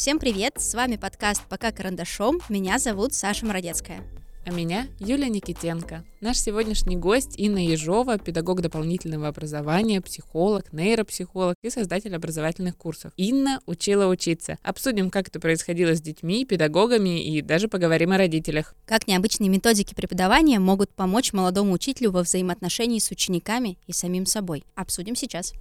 Всем 0.00 0.18
привет! 0.18 0.54
С 0.56 0.72
вами 0.72 0.96
подкаст 0.96 1.42
«Пока 1.50 1.72
карандашом». 1.72 2.40
Меня 2.48 2.78
зовут 2.78 3.12
Саша 3.12 3.44
Мородецкая. 3.44 4.00
А 4.46 4.50
меня 4.50 4.86
Юлия 4.98 5.28
Никитенко. 5.28 6.04
Наш 6.22 6.38
сегодняшний 6.38 6.96
гость 6.96 7.34
Инна 7.36 7.62
Ежова, 7.66 8.16
педагог 8.16 8.62
дополнительного 8.62 9.28
образования, 9.28 10.00
психолог, 10.00 10.72
нейропсихолог 10.72 11.54
и 11.62 11.68
создатель 11.68 12.16
образовательных 12.16 12.78
курсов. 12.78 13.12
Инна 13.18 13.60
учила 13.66 14.06
учиться. 14.06 14.56
Обсудим, 14.62 15.10
как 15.10 15.28
это 15.28 15.38
происходило 15.38 15.94
с 15.94 16.00
детьми, 16.00 16.46
педагогами 16.46 17.22
и 17.22 17.42
даже 17.42 17.68
поговорим 17.68 18.12
о 18.12 18.16
родителях. 18.16 18.74
Как 18.86 19.06
необычные 19.06 19.50
методики 19.50 19.92
преподавания 19.92 20.60
могут 20.60 20.94
помочь 20.94 21.34
молодому 21.34 21.74
учителю 21.74 22.12
во 22.12 22.22
взаимоотношении 22.22 23.00
с 23.00 23.10
учениками 23.10 23.76
и 23.86 23.92
самим 23.92 24.24
собой. 24.24 24.64
Обсудим 24.74 25.14
сейчас. 25.14 25.52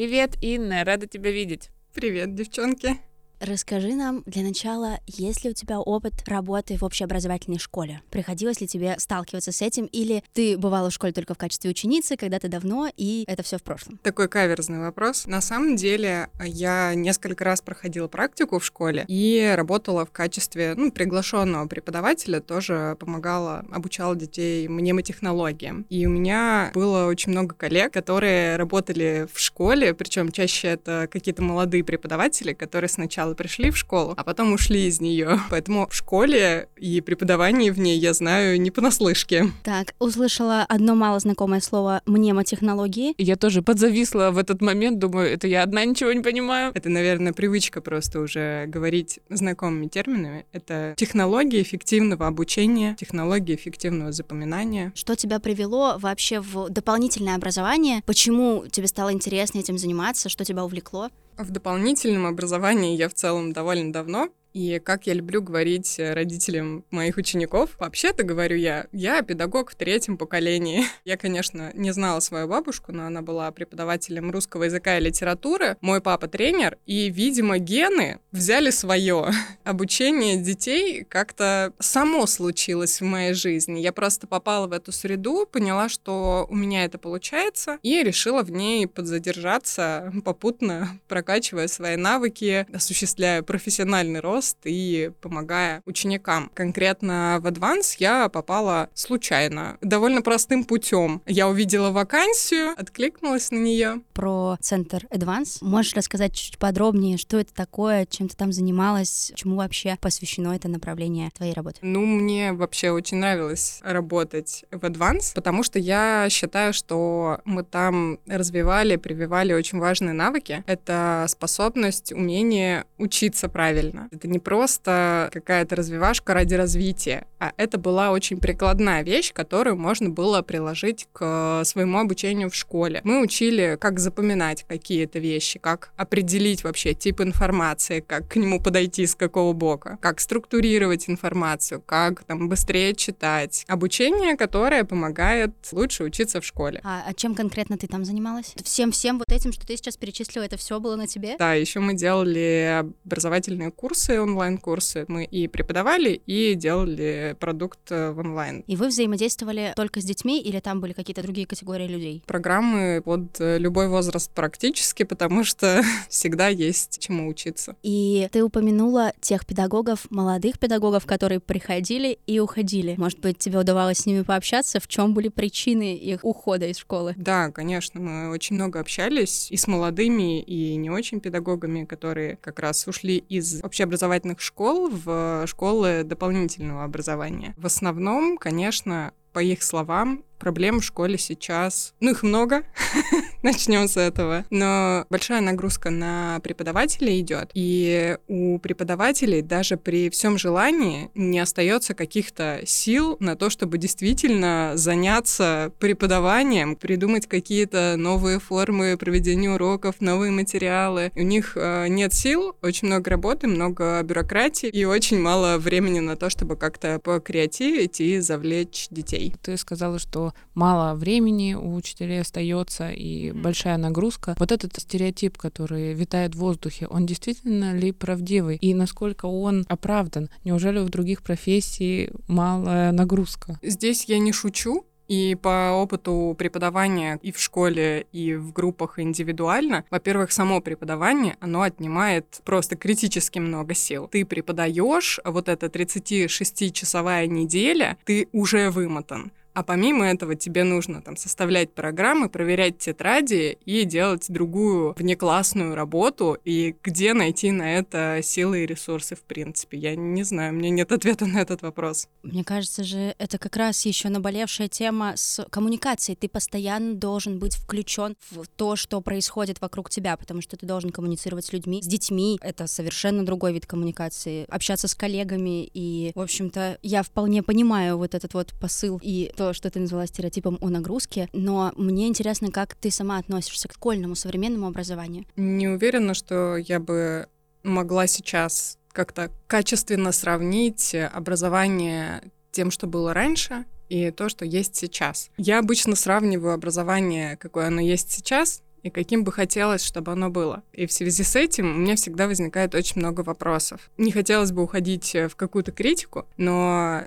Привет, 0.00 0.38
Инна, 0.40 0.82
рада 0.82 1.06
тебя 1.06 1.30
видеть. 1.30 1.68
Привет, 1.92 2.34
девчонки. 2.34 2.96
Расскажи 3.40 3.94
нам 3.94 4.22
для 4.26 4.42
начала, 4.42 5.00
есть 5.06 5.44
ли 5.44 5.50
у 5.50 5.54
тебя 5.54 5.80
опыт 5.80 6.12
работы 6.26 6.76
в 6.76 6.82
общеобразовательной 6.82 7.58
школе? 7.58 8.02
Приходилось 8.10 8.60
ли 8.60 8.66
тебе 8.66 8.96
сталкиваться 8.98 9.50
с 9.50 9.62
этим, 9.62 9.86
или 9.86 10.22
ты 10.34 10.58
бывала 10.58 10.90
в 10.90 10.92
школе 10.92 11.14
только 11.14 11.32
в 11.32 11.38
качестве 11.38 11.70
ученицы, 11.70 12.18
когда-то 12.18 12.48
давно, 12.48 12.90
и 12.98 13.24
это 13.26 13.42
все 13.42 13.56
в 13.56 13.62
прошлом? 13.62 13.98
Такой 14.02 14.28
каверзный 14.28 14.80
вопрос. 14.80 15.26
На 15.26 15.40
самом 15.40 15.76
деле, 15.76 16.28
я 16.44 16.94
несколько 16.94 17.42
раз 17.44 17.62
проходила 17.62 18.08
практику 18.08 18.58
в 18.58 18.64
школе 18.64 19.06
и 19.08 19.54
работала 19.56 20.04
в 20.04 20.10
качестве 20.10 20.74
ну, 20.76 20.92
приглашенного 20.92 21.66
преподавателя, 21.66 22.40
тоже 22.40 22.94
помогала, 23.00 23.64
обучала 23.72 24.14
детей 24.16 24.68
мнемотехнологиям. 24.68 25.86
И 25.88 26.04
у 26.04 26.10
меня 26.10 26.72
было 26.74 27.06
очень 27.06 27.32
много 27.32 27.54
коллег, 27.54 27.90
которые 27.94 28.56
работали 28.56 29.26
в 29.32 29.40
школе, 29.40 29.94
причем 29.94 30.30
чаще 30.30 30.68
это 30.68 31.08
какие-то 31.10 31.40
молодые 31.40 31.82
преподаватели, 31.84 32.52
которые 32.52 32.90
сначала 32.90 33.29
сначала 33.30 33.34
пришли 33.34 33.70
в 33.70 33.76
школу, 33.76 34.14
а 34.16 34.24
потом 34.24 34.52
ушли 34.52 34.86
из 34.86 35.00
нее. 35.00 35.40
Поэтому 35.50 35.86
в 35.88 35.94
школе 35.94 36.68
и 36.76 37.00
преподавании 37.00 37.70
в 37.70 37.78
ней 37.78 37.98
я 37.98 38.12
знаю 38.12 38.60
не 38.60 38.70
понаслышке. 38.70 39.50
Так, 39.62 39.94
услышала 39.98 40.64
одно 40.68 40.94
мало 40.94 41.20
знакомое 41.20 41.60
слово 41.60 42.00
«мнемотехнологии». 42.06 43.14
Я 43.18 43.36
тоже 43.36 43.62
подзависла 43.62 44.30
в 44.30 44.38
этот 44.38 44.62
момент, 44.62 44.98
думаю, 44.98 45.30
это 45.32 45.46
я 45.46 45.62
одна 45.62 45.84
ничего 45.84 46.12
не 46.12 46.22
понимаю. 46.22 46.72
Это, 46.74 46.88
наверное, 46.88 47.32
привычка 47.32 47.80
просто 47.80 48.20
уже 48.20 48.66
говорить 48.66 49.20
знакомыми 49.30 49.88
терминами. 49.88 50.44
Это 50.52 50.94
технологии 50.96 51.62
эффективного 51.62 52.26
обучения, 52.26 52.96
технологии 52.98 53.54
эффективного 53.54 54.12
запоминания. 54.12 54.92
Что 54.94 55.14
тебя 55.14 55.38
привело 55.38 55.96
вообще 55.98 56.40
в 56.40 56.68
дополнительное 56.70 57.36
образование? 57.36 58.02
Почему 58.06 58.64
тебе 58.70 58.86
стало 58.86 59.12
интересно 59.12 59.58
этим 59.60 59.78
заниматься? 59.78 60.28
Что 60.28 60.44
тебя 60.44 60.64
увлекло? 60.64 61.10
В 61.40 61.50
дополнительном 61.50 62.26
образовании 62.26 62.96
я 62.96 63.08
в 63.08 63.14
целом 63.14 63.54
довольно 63.54 63.94
давно, 63.94 64.28
и 64.52 64.78
как 64.78 65.06
я 65.06 65.14
люблю 65.14 65.40
говорить 65.40 65.98
э, 65.98 66.12
родителям 66.12 66.84
моих 66.90 67.16
учеников, 67.16 67.76
вообще-то 67.78 68.24
говорю 68.24 68.56
я, 68.56 68.88
я 68.92 69.22
педагог 69.22 69.70
в 69.70 69.74
третьем 69.74 70.18
поколении. 70.18 70.84
Я, 71.04 71.16
конечно, 71.16 71.70
не 71.74 71.92
знала 71.92 72.20
свою 72.20 72.46
бабушку, 72.46 72.92
но 72.92 73.06
она 73.06 73.22
была 73.22 73.50
преподавателем 73.52 74.30
русского 74.30 74.64
языка 74.64 74.98
и 74.98 75.02
литературы. 75.02 75.76
Мой 75.80 76.00
папа 76.00 76.28
тренер, 76.28 76.78
и, 76.84 77.10
видимо, 77.10 77.58
гены 77.58 78.18
взяли 78.32 78.70
свое. 78.70 79.30
Обучение 79.64 80.36
детей 80.36 81.04
как-то 81.04 81.72
само 81.78 82.26
случилось 82.26 83.00
в 83.00 83.04
моей 83.04 83.34
жизни. 83.34 83.80
Я 83.80 83.92
просто 83.92 84.26
попала 84.26 84.66
в 84.66 84.72
эту 84.72 84.92
среду, 84.92 85.46
поняла, 85.50 85.88
что 85.88 86.46
у 86.48 86.54
меня 86.54 86.84
это 86.84 86.98
получается, 86.98 87.78
и 87.82 88.02
решила 88.02 88.42
в 88.42 88.50
ней 88.50 88.86
подзадержаться, 88.86 90.12
попутно 90.24 91.00
прокачивая 91.08 91.68
свои 91.68 91.96
навыки, 91.96 92.66
осуществляя 92.72 93.42
профессиональный 93.42 94.20
рост 94.20 94.58
и 94.64 95.10
помогая 95.20 95.82
ученикам. 95.86 96.50
Конкретно 96.54 97.38
в 97.40 97.46
Advance 97.46 97.96
я 97.98 98.28
попала 98.28 98.88
случайно, 98.94 99.78
довольно 99.80 100.22
простым 100.22 100.64
путем. 100.64 101.22
Я 101.26 101.48
увидела 101.48 101.90
вакансию, 101.90 102.74
откликнулась 102.76 103.50
на 103.50 103.58
нее. 103.58 104.00
Про 104.12 104.56
центр 104.60 105.06
Advance 105.10 105.58
можешь 105.60 105.94
рассказать 105.94 106.34
чуть 106.34 106.58
подробнее, 106.58 107.18
что 107.18 107.38
это 107.38 107.52
такое, 107.54 108.06
чем 108.20 108.28
ты 108.28 108.36
там 108.36 108.52
занималась, 108.52 109.32
чему 109.34 109.56
вообще 109.56 109.96
посвящено 109.98 110.54
это 110.54 110.68
направление 110.68 111.30
твоей 111.30 111.54
работы? 111.54 111.78
Ну, 111.80 112.04
мне 112.04 112.52
вообще 112.52 112.90
очень 112.90 113.16
нравилось 113.16 113.80
работать 113.82 114.66
в 114.70 114.84
Advance, 114.84 115.32
потому 115.34 115.62
что 115.62 115.78
я 115.78 116.26
считаю, 116.28 116.74
что 116.74 117.40
мы 117.46 117.62
там 117.62 118.18
развивали, 118.26 118.96
прививали 118.96 119.54
очень 119.54 119.78
важные 119.78 120.12
навыки. 120.12 120.62
Это 120.66 121.24
способность, 121.28 122.12
умение 122.12 122.84
учиться 122.98 123.48
правильно. 123.48 124.08
Это 124.12 124.28
не 124.28 124.38
просто 124.38 125.30
какая-то 125.32 125.76
развивашка 125.76 126.34
ради 126.34 126.52
развития, 126.52 127.26
а 127.38 127.52
это 127.56 127.78
была 127.78 128.10
очень 128.10 128.36
прикладная 128.36 129.02
вещь, 129.02 129.32
которую 129.32 129.78
можно 129.78 130.10
было 130.10 130.42
приложить 130.42 131.08
к 131.14 131.62
своему 131.64 132.00
обучению 132.00 132.50
в 132.50 132.54
школе. 132.54 133.00
Мы 133.02 133.22
учили, 133.22 133.78
как 133.80 133.98
запоминать 133.98 134.66
какие-то 134.68 135.20
вещи, 135.20 135.58
как 135.58 135.94
определить 135.96 136.64
вообще 136.64 136.92
тип 136.92 137.22
информации, 137.22 138.00
как 138.10 138.26
к 138.26 138.34
нему 138.34 138.60
подойти 138.60 139.06
с 139.06 139.14
какого 139.14 139.52
бока, 139.52 139.96
как 140.00 140.18
структурировать 140.18 141.08
информацию, 141.08 141.80
как 141.80 142.24
там 142.24 142.48
быстрее 142.48 142.92
читать. 142.92 143.64
Обучение, 143.68 144.36
которое 144.36 144.82
помогает 144.82 145.52
лучше 145.70 146.02
учиться 146.02 146.40
в 146.40 146.44
школе. 146.44 146.80
А, 146.82 147.04
а 147.06 147.14
чем 147.14 147.36
конкретно 147.36 147.78
ты 147.78 147.86
там 147.86 148.04
занималась? 148.04 148.52
Всем-всем 148.64 149.18
вот 149.18 149.30
этим, 149.30 149.52
что 149.52 149.64
ты 149.64 149.76
сейчас 149.76 149.96
перечислила, 149.96 150.42
это 150.42 150.56
все 150.56 150.80
было 150.80 150.96
на 150.96 151.06
тебе? 151.06 151.36
Да, 151.38 151.54
еще 151.54 151.78
мы 151.78 151.94
делали 151.94 152.82
образовательные 153.04 153.70
курсы 153.70 154.20
онлайн-курсы. 154.20 155.04
Мы 155.06 155.22
и 155.22 155.46
преподавали, 155.46 156.20
и 156.26 156.54
делали 156.54 157.36
продукт 157.38 157.92
э, 157.92 158.10
в 158.10 158.18
онлайн. 158.18 158.64
И 158.66 158.74
вы 158.74 158.88
взаимодействовали 158.88 159.72
только 159.76 160.00
с 160.00 160.04
детьми 160.04 160.42
или 160.42 160.58
там 160.58 160.80
были 160.80 160.94
какие-то 160.94 161.22
другие 161.22 161.46
категории 161.46 161.86
людей? 161.86 162.24
Программы 162.26 163.02
под 163.04 163.40
э, 163.40 163.58
любой 163.58 163.86
возраст 163.86 164.32
практически, 164.32 165.04
потому 165.04 165.44
что 165.44 165.84
всегда 166.08 166.48
есть 166.48 166.98
чему 166.98 167.28
учиться. 167.28 167.76
И 167.84 167.99
ты 168.32 168.42
упомянула 168.42 169.12
тех 169.20 169.46
педагогов, 169.46 170.06
молодых 170.10 170.58
педагогов, 170.58 171.06
которые 171.06 171.40
приходили 171.40 172.18
и 172.26 172.40
уходили. 172.40 172.94
Может 172.98 173.20
быть, 173.20 173.38
тебе 173.38 173.58
удавалось 173.58 173.98
с 173.98 174.06
ними 174.06 174.22
пообщаться? 174.22 174.80
В 174.80 174.88
чем 174.88 175.14
были 175.14 175.28
причины 175.28 175.94
их 175.96 176.20
ухода 176.24 176.66
из 176.66 176.78
школы? 176.78 177.14
Да, 177.16 177.50
конечно, 177.50 178.00
мы 178.00 178.30
очень 178.30 178.56
много 178.56 178.80
общались 178.80 179.50
и 179.50 179.56
с 179.56 179.66
молодыми, 179.66 180.40
и 180.40 180.76
не 180.76 180.90
очень 180.90 181.20
педагогами, 181.20 181.84
которые 181.84 182.36
как 182.36 182.58
раз 182.58 182.86
ушли 182.86 183.18
из 183.28 183.62
общеобразовательного 183.62 184.00
образовательных 184.10 184.40
школ 184.40 184.88
в 184.88 185.46
школы 185.46 186.02
дополнительного 186.04 186.84
образования. 186.84 187.54
В 187.56 187.66
основном, 187.66 188.38
конечно, 188.38 189.12
по 189.32 189.40
их 189.40 189.62
словам, 189.62 190.24
проблем 190.40 190.80
в 190.80 190.84
школе 190.84 191.18
сейчас, 191.18 191.94
ну, 192.00 192.10
их 192.10 192.22
много, 192.24 192.64
начнем 193.42 193.86
с 193.86 193.96
этого, 193.96 194.44
но 194.50 195.06
большая 195.10 195.40
нагрузка 195.40 195.90
на 195.90 196.40
преподавателей 196.42 197.20
идет, 197.20 197.50
и 197.54 198.16
у 198.26 198.58
преподавателей 198.58 199.42
даже 199.42 199.76
при 199.76 200.10
всем 200.10 200.38
желании 200.38 201.10
не 201.14 201.38
остается 201.38 201.94
каких-то 201.94 202.62
сил 202.66 203.16
на 203.20 203.36
то, 203.36 203.50
чтобы 203.50 203.78
действительно 203.78 204.72
заняться 204.74 205.72
преподаванием, 205.78 206.74
придумать 206.74 207.26
какие-то 207.26 207.94
новые 207.96 208.40
формы 208.40 208.96
проведения 208.98 209.50
уроков, 209.50 210.00
новые 210.00 210.32
материалы. 210.32 211.12
У 211.14 211.22
них 211.22 211.52
э, 211.56 211.88
нет 211.88 212.14
сил, 212.14 212.56
очень 212.62 212.88
много 212.88 213.10
работы, 213.10 213.46
много 213.46 214.02
бюрократии 214.02 214.68
и 214.68 214.84
очень 214.84 215.20
мало 215.20 215.58
времени 215.58 216.00
на 216.00 216.16
то, 216.16 216.30
чтобы 216.30 216.56
как-то 216.56 216.98
покреативить 216.98 218.00
и 218.00 218.20
завлечь 218.20 218.86
детей. 218.90 219.34
Ты 219.42 219.56
сказала, 219.56 219.98
что 219.98 220.29
мало 220.54 220.94
времени 220.94 221.54
у 221.54 221.74
учителей 221.74 222.20
остается 222.20 222.90
и 222.90 223.32
большая 223.32 223.76
нагрузка. 223.76 224.34
Вот 224.38 224.52
этот 224.52 224.76
стереотип, 224.76 225.36
который 225.38 225.94
витает 225.94 226.34
в 226.34 226.38
воздухе, 226.38 226.86
он 226.86 227.06
действительно 227.06 227.74
ли 227.76 227.92
правдивый? 227.92 228.56
И 228.56 228.74
насколько 228.74 229.26
он 229.26 229.64
оправдан? 229.68 230.30
Неужели 230.44 230.78
в 230.78 230.88
других 230.88 231.22
профессий 231.22 232.10
малая 232.28 232.92
нагрузка? 232.92 233.58
Здесь 233.62 234.04
я 234.04 234.18
не 234.18 234.32
шучу. 234.32 234.84
И 235.08 235.34
по 235.34 235.72
опыту 235.72 236.36
преподавания 236.38 237.18
и 237.20 237.32
в 237.32 237.40
школе, 237.40 238.06
и 238.12 238.36
в 238.36 238.52
группах 238.52 239.00
индивидуально, 239.00 239.84
во-первых, 239.90 240.30
само 240.30 240.60
преподавание, 240.60 241.36
оно 241.40 241.62
отнимает 241.62 242.40
просто 242.44 242.76
критически 242.76 243.40
много 243.40 243.74
сил. 243.74 244.06
Ты 244.06 244.24
преподаешь, 244.24 245.18
вот 245.24 245.48
эта 245.48 245.66
36-часовая 245.66 247.26
неделя, 247.26 247.98
ты 248.04 248.28
уже 248.30 248.70
вымотан 248.70 249.32
А 249.52 249.62
помимо 249.62 250.06
этого 250.06 250.36
тебе 250.36 250.64
нужно 250.64 251.02
там 251.02 251.16
составлять 251.16 251.72
программы, 251.72 252.28
проверять 252.28 252.78
тетради 252.78 253.58
и 253.64 253.84
делать 253.84 254.26
другую 254.28 254.94
внеклассную 254.96 255.74
работу. 255.74 256.38
И 256.44 256.76
где 256.82 257.14
найти 257.14 257.50
на 257.50 257.78
это 257.78 258.20
силы 258.22 258.62
и 258.62 258.66
ресурсы, 258.66 259.16
в 259.16 259.22
принципе? 259.22 259.78
Я 259.78 259.96
не 259.96 260.22
знаю, 260.22 260.52
у 260.52 260.56
меня 260.56 260.70
нет 260.70 260.92
ответа 261.00 261.26
на 261.26 261.38
этот 261.38 261.62
вопрос. 261.62 262.08
Мне 262.22 262.44
кажется 262.44 262.84
же, 262.84 263.14
это 263.18 263.38
как 263.38 263.56
раз 263.56 263.84
еще 263.86 264.08
наболевшая 264.08 264.68
тема 264.68 265.14
с 265.16 265.44
коммуникацией. 265.50 266.16
Ты 266.16 266.28
постоянно 266.28 266.94
должен 266.94 267.38
быть 267.38 267.56
включен 267.56 268.16
в 268.30 268.46
то, 268.46 268.76
что 268.76 269.00
происходит 269.00 269.60
вокруг 269.60 269.90
тебя, 269.90 270.16
потому 270.16 270.42
что 270.42 270.56
ты 270.56 270.66
должен 270.66 270.90
коммуницировать 270.90 271.46
с 271.46 271.52
людьми, 271.52 271.82
с 271.82 271.86
детьми. 271.86 272.38
Это 272.42 272.66
совершенно 272.66 273.24
другой 273.24 273.52
вид 273.52 273.66
коммуникации. 273.66 274.46
Общаться 274.48 274.86
с 274.86 274.94
коллегами. 274.94 275.68
И, 275.74 276.12
в 276.14 276.20
общем-то, 276.20 276.78
я 276.82 277.02
вполне 277.02 277.42
понимаю 277.42 277.96
вот 277.98 278.14
этот 278.14 278.34
вот 278.34 278.52
посыл 278.60 279.00
и 279.02 279.32
то, 279.40 279.54
что 279.54 279.70
ты 279.70 279.80
назвала 279.80 280.06
стереотипом 280.06 280.58
о 280.60 280.68
нагрузке, 280.68 281.30
но 281.32 281.72
мне 281.74 282.08
интересно, 282.08 282.50
как 282.50 282.74
ты 282.74 282.90
сама 282.90 283.16
относишься 283.16 283.68
к 283.68 283.72
школьному 283.72 284.14
современному 284.14 284.66
образованию. 284.66 285.24
Не 285.34 285.66
уверена, 285.66 286.12
что 286.12 286.58
я 286.58 286.78
бы 286.78 287.26
могла 287.62 288.06
сейчас 288.06 288.76
как-то 288.92 289.30
качественно 289.46 290.12
сравнить 290.12 290.94
образование 290.94 292.22
тем, 292.52 292.70
что 292.70 292.86
было 292.86 293.14
раньше, 293.14 293.64
и 293.88 294.10
то, 294.10 294.28
что 294.28 294.44
есть 294.44 294.76
сейчас. 294.76 295.30
Я 295.38 295.58
обычно 295.58 295.96
сравниваю 295.96 296.52
образование, 296.52 297.38
какое 297.38 297.68
оно 297.68 297.80
есть 297.80 298.12
сейчас, 298.12 298.62
и 298.82 298.90
каким 298.90 299.24
бы 299.24 299.32
хотелось, 299.32 299.82
чтобы 299.82 300.12
оно 300.12 300.28
было. 300.28 300.64
И 300.74 300.84
в 300.84 300.92
связи 300.92 301.22
с 301.22 301.34
этим 301.34 301.76
у 301.76 301.78
меня 301.78 301.96
всегда 301.96 302.26
возникает 302.26 302.74
очень 302.74 303.00
много 303.00 303.22
вопросов. 303.22 303.90
Не 303.96 304.12
хотелось 304.12 304.52
бы 304.52 304.62
уходить 304.62 305.14
в 305.14 305.34
какую-то 305.34 305.72
критику, 305.72 306.26
но 306.36 307.04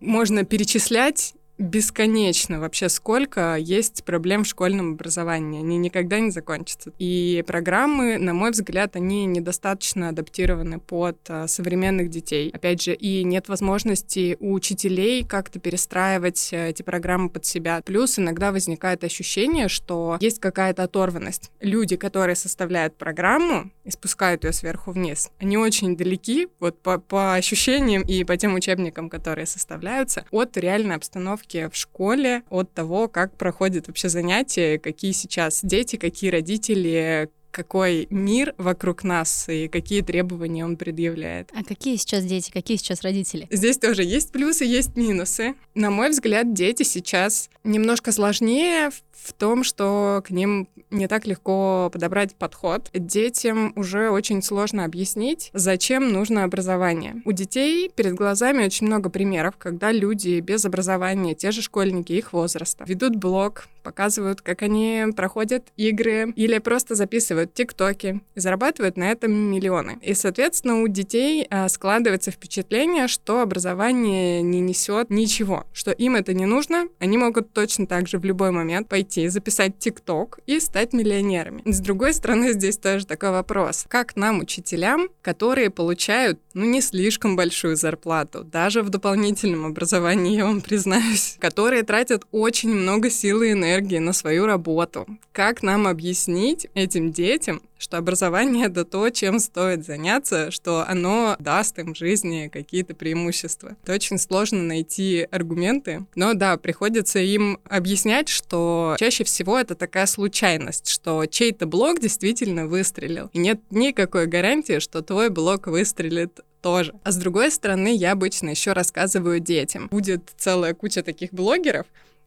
можно 0.00 0.44
перечислять 0.44 1.34
бесконечно 1.58 2.60
вообще 2.60 2.88
сколько 2.88 3.56
есть 3.56 4.04
проблем 4.04 4.44
в 4.44 4.46
школьном 4.46 4.92
образовании. 4.92 5.60
Они 5.60 5.78
никогда 5.78 6.18
не 6.18 6.30
закончатся. 6.30 6.92
И 6.98 7.44
программы, 7.46 8.18
на 8.18 8.34
мой 8.34 8.50
взгляд, 8.50 8.96
они 8.96 9.26
недостаточно 9.26 10.08
адаптированы 10.08 10.80
под 10.80 11.18
а, 11.28 11.46
современных 11.46 12.10
детей. 12.10 12.50
Опять 12.50 12.82
же, 12.82 12.94
и 12.94 13.24
нет 13.24 13.48
возможности 13.48 14.36
у 14.40 14.52
учителей 14.52 15.24
как-то 15.24 15.60
перестраивать 15.60 16.48
э, 16.52 16.70
эти 16.70 16.82
программы 16.82 17.30
под 17.30 17.44
себя. 17.44 17.80
Плюс 17.84 18.18
иногда 18.18 18.52
возникает 18.52 19.04
ощущение, 19.04 19.68
что 19.68 20.16
есть 20.20 20.40
какая-то 20.40 20.82
оторванность. 20.82 21.50
Люди, 21.60 21.96
которые 21.96 22.36
составляют 22.36 22.96
программу 22.96 23.70
и 23.84 23.90
спускают 23.90 24.44
ее 24.44 24.52
сверху 24.52 24.92
вниз, 24.92 25.30
они 25.38 25.56
очень 25.56 25.96
далеки, 25.96 26.48
вот 26.58 26.80
по, 26.80 26.98
по 26.98 27.34
ощущениям 27.34 28.02
и 28.02 28.24
по 28.24 28.36
тем 28.36 28.54
учебникам, 28.54 29.08
которые 29.08 29.46
составляются, 29.46 30.24
от 30.30 30.56
реальной 30.56 30.96
обстановки 30.96 31.68
в 31.70 31.76
школе, 31.76 32.42
от 32.50 32.72
того, 32.72 33.08
как 33.08 33.36
проходят 33.36 33.86
вообще 33.88 34.08
занятия, 34.08 34.78
какие 34.78 35.12
сейчас 35.12 35.60
дети, 35.62 35.96
какие 35.96 36.30
родители, 36.30 37.30
какой 37.54 38.08
мир 38.10 38.52
вокруг 38.58 39.04
нас 39.04 39.48
и 39.48 39.68
какие 39.68 40.02
требования 40.02 40.64
он 40.64 40.76
предъявляет. 40.76 41.50
А 41.54 41.62
какие 41.62 41.96
сейчас 41.96 42.24
дети, 42.24 42.50
какие 42.50 42.76
сейчас 42.76 43.02
родители? 43.02 43.46
Здесь 43.50 43.78
тоже 43.78 44.02
есть 44.02 44.32
плюсы, 44.32 44.64
есть 44.64 44.96
минусы. 44.96 45.54
На 45.74 45.90
мой 45.90 46.10
взгляд, 46.10 46.52
дети 46.52 46.82
сейчас 46.82 47.48
немножко 47.62 48.10
сложнее 48.10 48.90
в 49.12 49.32
том, 49.32 49.64
что 49.64 50.22
к 50.26 50.30
ним 50.30 50.68
не 50.90 51.08
так 51.08 51.26
легко 51.26 51.90
подобрать 51.92 52.34
подход. 52.34 52.90
Детям 52.92 53.72
уже 53.76 54.10
очень 54.10 54.42
сложно 54.42 54.84
объяснить, 54.84 55.50
зачем 55.52 56.12
нужно 56.12 56.44
образование. 56.44 57.22
У 57.24 57.32
детей 57.32 57.90
перед 57.94 58.14
глазами 58.14 58.64
очень 58.64 58.86
много 58.86 59.10
примеров, 59.10 59.54
когда 59.56 59.92
люди 59.92 60.40
без 60.40 60.64
образования, 60.64 61.34
те 61.34 61.50
же 61.50 61.62
школьники 61.62 62.12
их 62.12 62.32
возраста, 62.32 62.84
ведут 62.86 63.16
блог, 63.16 63.66
показывают, 63.82 64.40
как 64.40 64.62
они 64.62 65.06
проходят 65.16 65.64
игры 65.76 66.32
или 66.36 66.58
просто 66.58 66.94
записывают 66.94 67.43
тиктоки 67.52 68.20
и 68.34 68.40
зарабатывают 68.40 68.96
на 68.96 69.10
этом 69.10 69.32
миллионы. 69.32 69.98
И, 70.02 70.14
соответственно, 70.14 70.82
у 70.82 70.88
детей 70.88 71.46
а, 71.50 71.68
складывается 71.68 72.30
впечатление, 72.30 73.08
что 73.08 73.40
образование 73.40 74.42
не 74.42 74.60
несет 74.60 75.10
ничего, 75.10 75.66
что 75.72 75.90
им 75.90 76.16
это 76.16 76.32
не 76.32 76.46
нужно, 76.46 76.88
они 76.98 77.18
могут 77.18 77.52
точно 77.52 77.86
так 77.86 78.08
же 78.08 78.18
в 78.18 78.24
любой 78.24 78.50
момент 78.50 78.88
пойти 78.88 79.28
записать 79.28 79.78
тикток 79.78 80.38
и 80.46 80.60
стать 80.60 80.92
миллионерами. 80.92 81.62
С 81.64 81.80
другой 81.80 82.14
стороны, 82.14 82.52
здесь 82.52 82.78
тоже 82.78 83.06
такой 83.06 83.30
вопрос. 83.30 83.84
Как 83.88 84.16
нам, 84.16 84.40
учителям, 84.40 85.08
которые 85.22 85.70
получают, 85.70 86.38
ну, 86.54 86.64
не 86.64 86.80
слишком 86.80 87.36
большую 87.36 87.76
зарплату, 87.76 88.44
даже 88.44 88.82
в 88.82 88.90
дополнительном 88.90 89.66
образовании, 89.66 90.36
я 90.36 90.44
вам 90.44 90.60
признаюсь, 90.60 91.36
которые 91.40 91.82
тратят 91.82 92.24
очень 92.30 92.74
много 92.74 93.10
силы 93.10 93.48
и 93.48 93.52
энергии 93.52 93.98
на 93.98 94.12
свою 94.12 94.46
работу. 94.46 95.06
Как 95.32 95.62
нам 95.62 95.86
объяснить 95.86 96.68
этим 96.74 97.12
детям, 97.12 97.33
что 97.78 97.98
образование— 97.98 98.66
это 98.66 98.84
то, 98.84 99.10
чем 99.10 99.38
стоит 99.38 99.84
заняться, 99.84 100.50
что 100.50 100.84
оно 100.88 101.36
даст 101.38 101.78
им 101.78 101.94
в 101.94 101.98
жизни 101.98 102.48
какие-то 102.52 102.94
преимущества. 102.94 103.76
Это 103.82 103.92
очень 103.94 104.18
сложно 104.18 104.62
найти 104.62 105.26
аргументы, 105.30 106.06
но 106.14 106.34
да, 106.34 106.56
приходится 106.56 107.18
им 107.18 107.58
объяснять, 107.68 108.28
что 108.28 108.96
чаще 108.98 109.24
всего 109.24 109.58
это 109.58 109.74
такая 109.74 110.06
случайность, 110.06 110.88
что 110.88 111.26
чей-то 111.26 111.66
блог 111.66 112.00
действительно 112.00 112.66
выстрелил, 112.66 113.30
и 113.32 113.38
нет 113.38 113.60
никакой 113.70 114.26
гарантии, 114.26 114.78
что 114.78 115.02
твой 115.02 115.30
блог 115.30 115.66
выстрелит 115.66 116.40
тоже. 116.62 116.94
А 117.04 117.12
с 117.12 117.16
другой 117.16 117.50
стороны, 117.50 117.94
я 117.94 118.12
обычно 118.12 118.48
еще 118.48 118.72
рассказываю 118.72 119.38
детям. 119.38 119.88
Будет 119.90 120.32
целая 120.38 120.72
куча 120.72 121.02
таких 121.02 121.30
блогеров, 121.30 121.86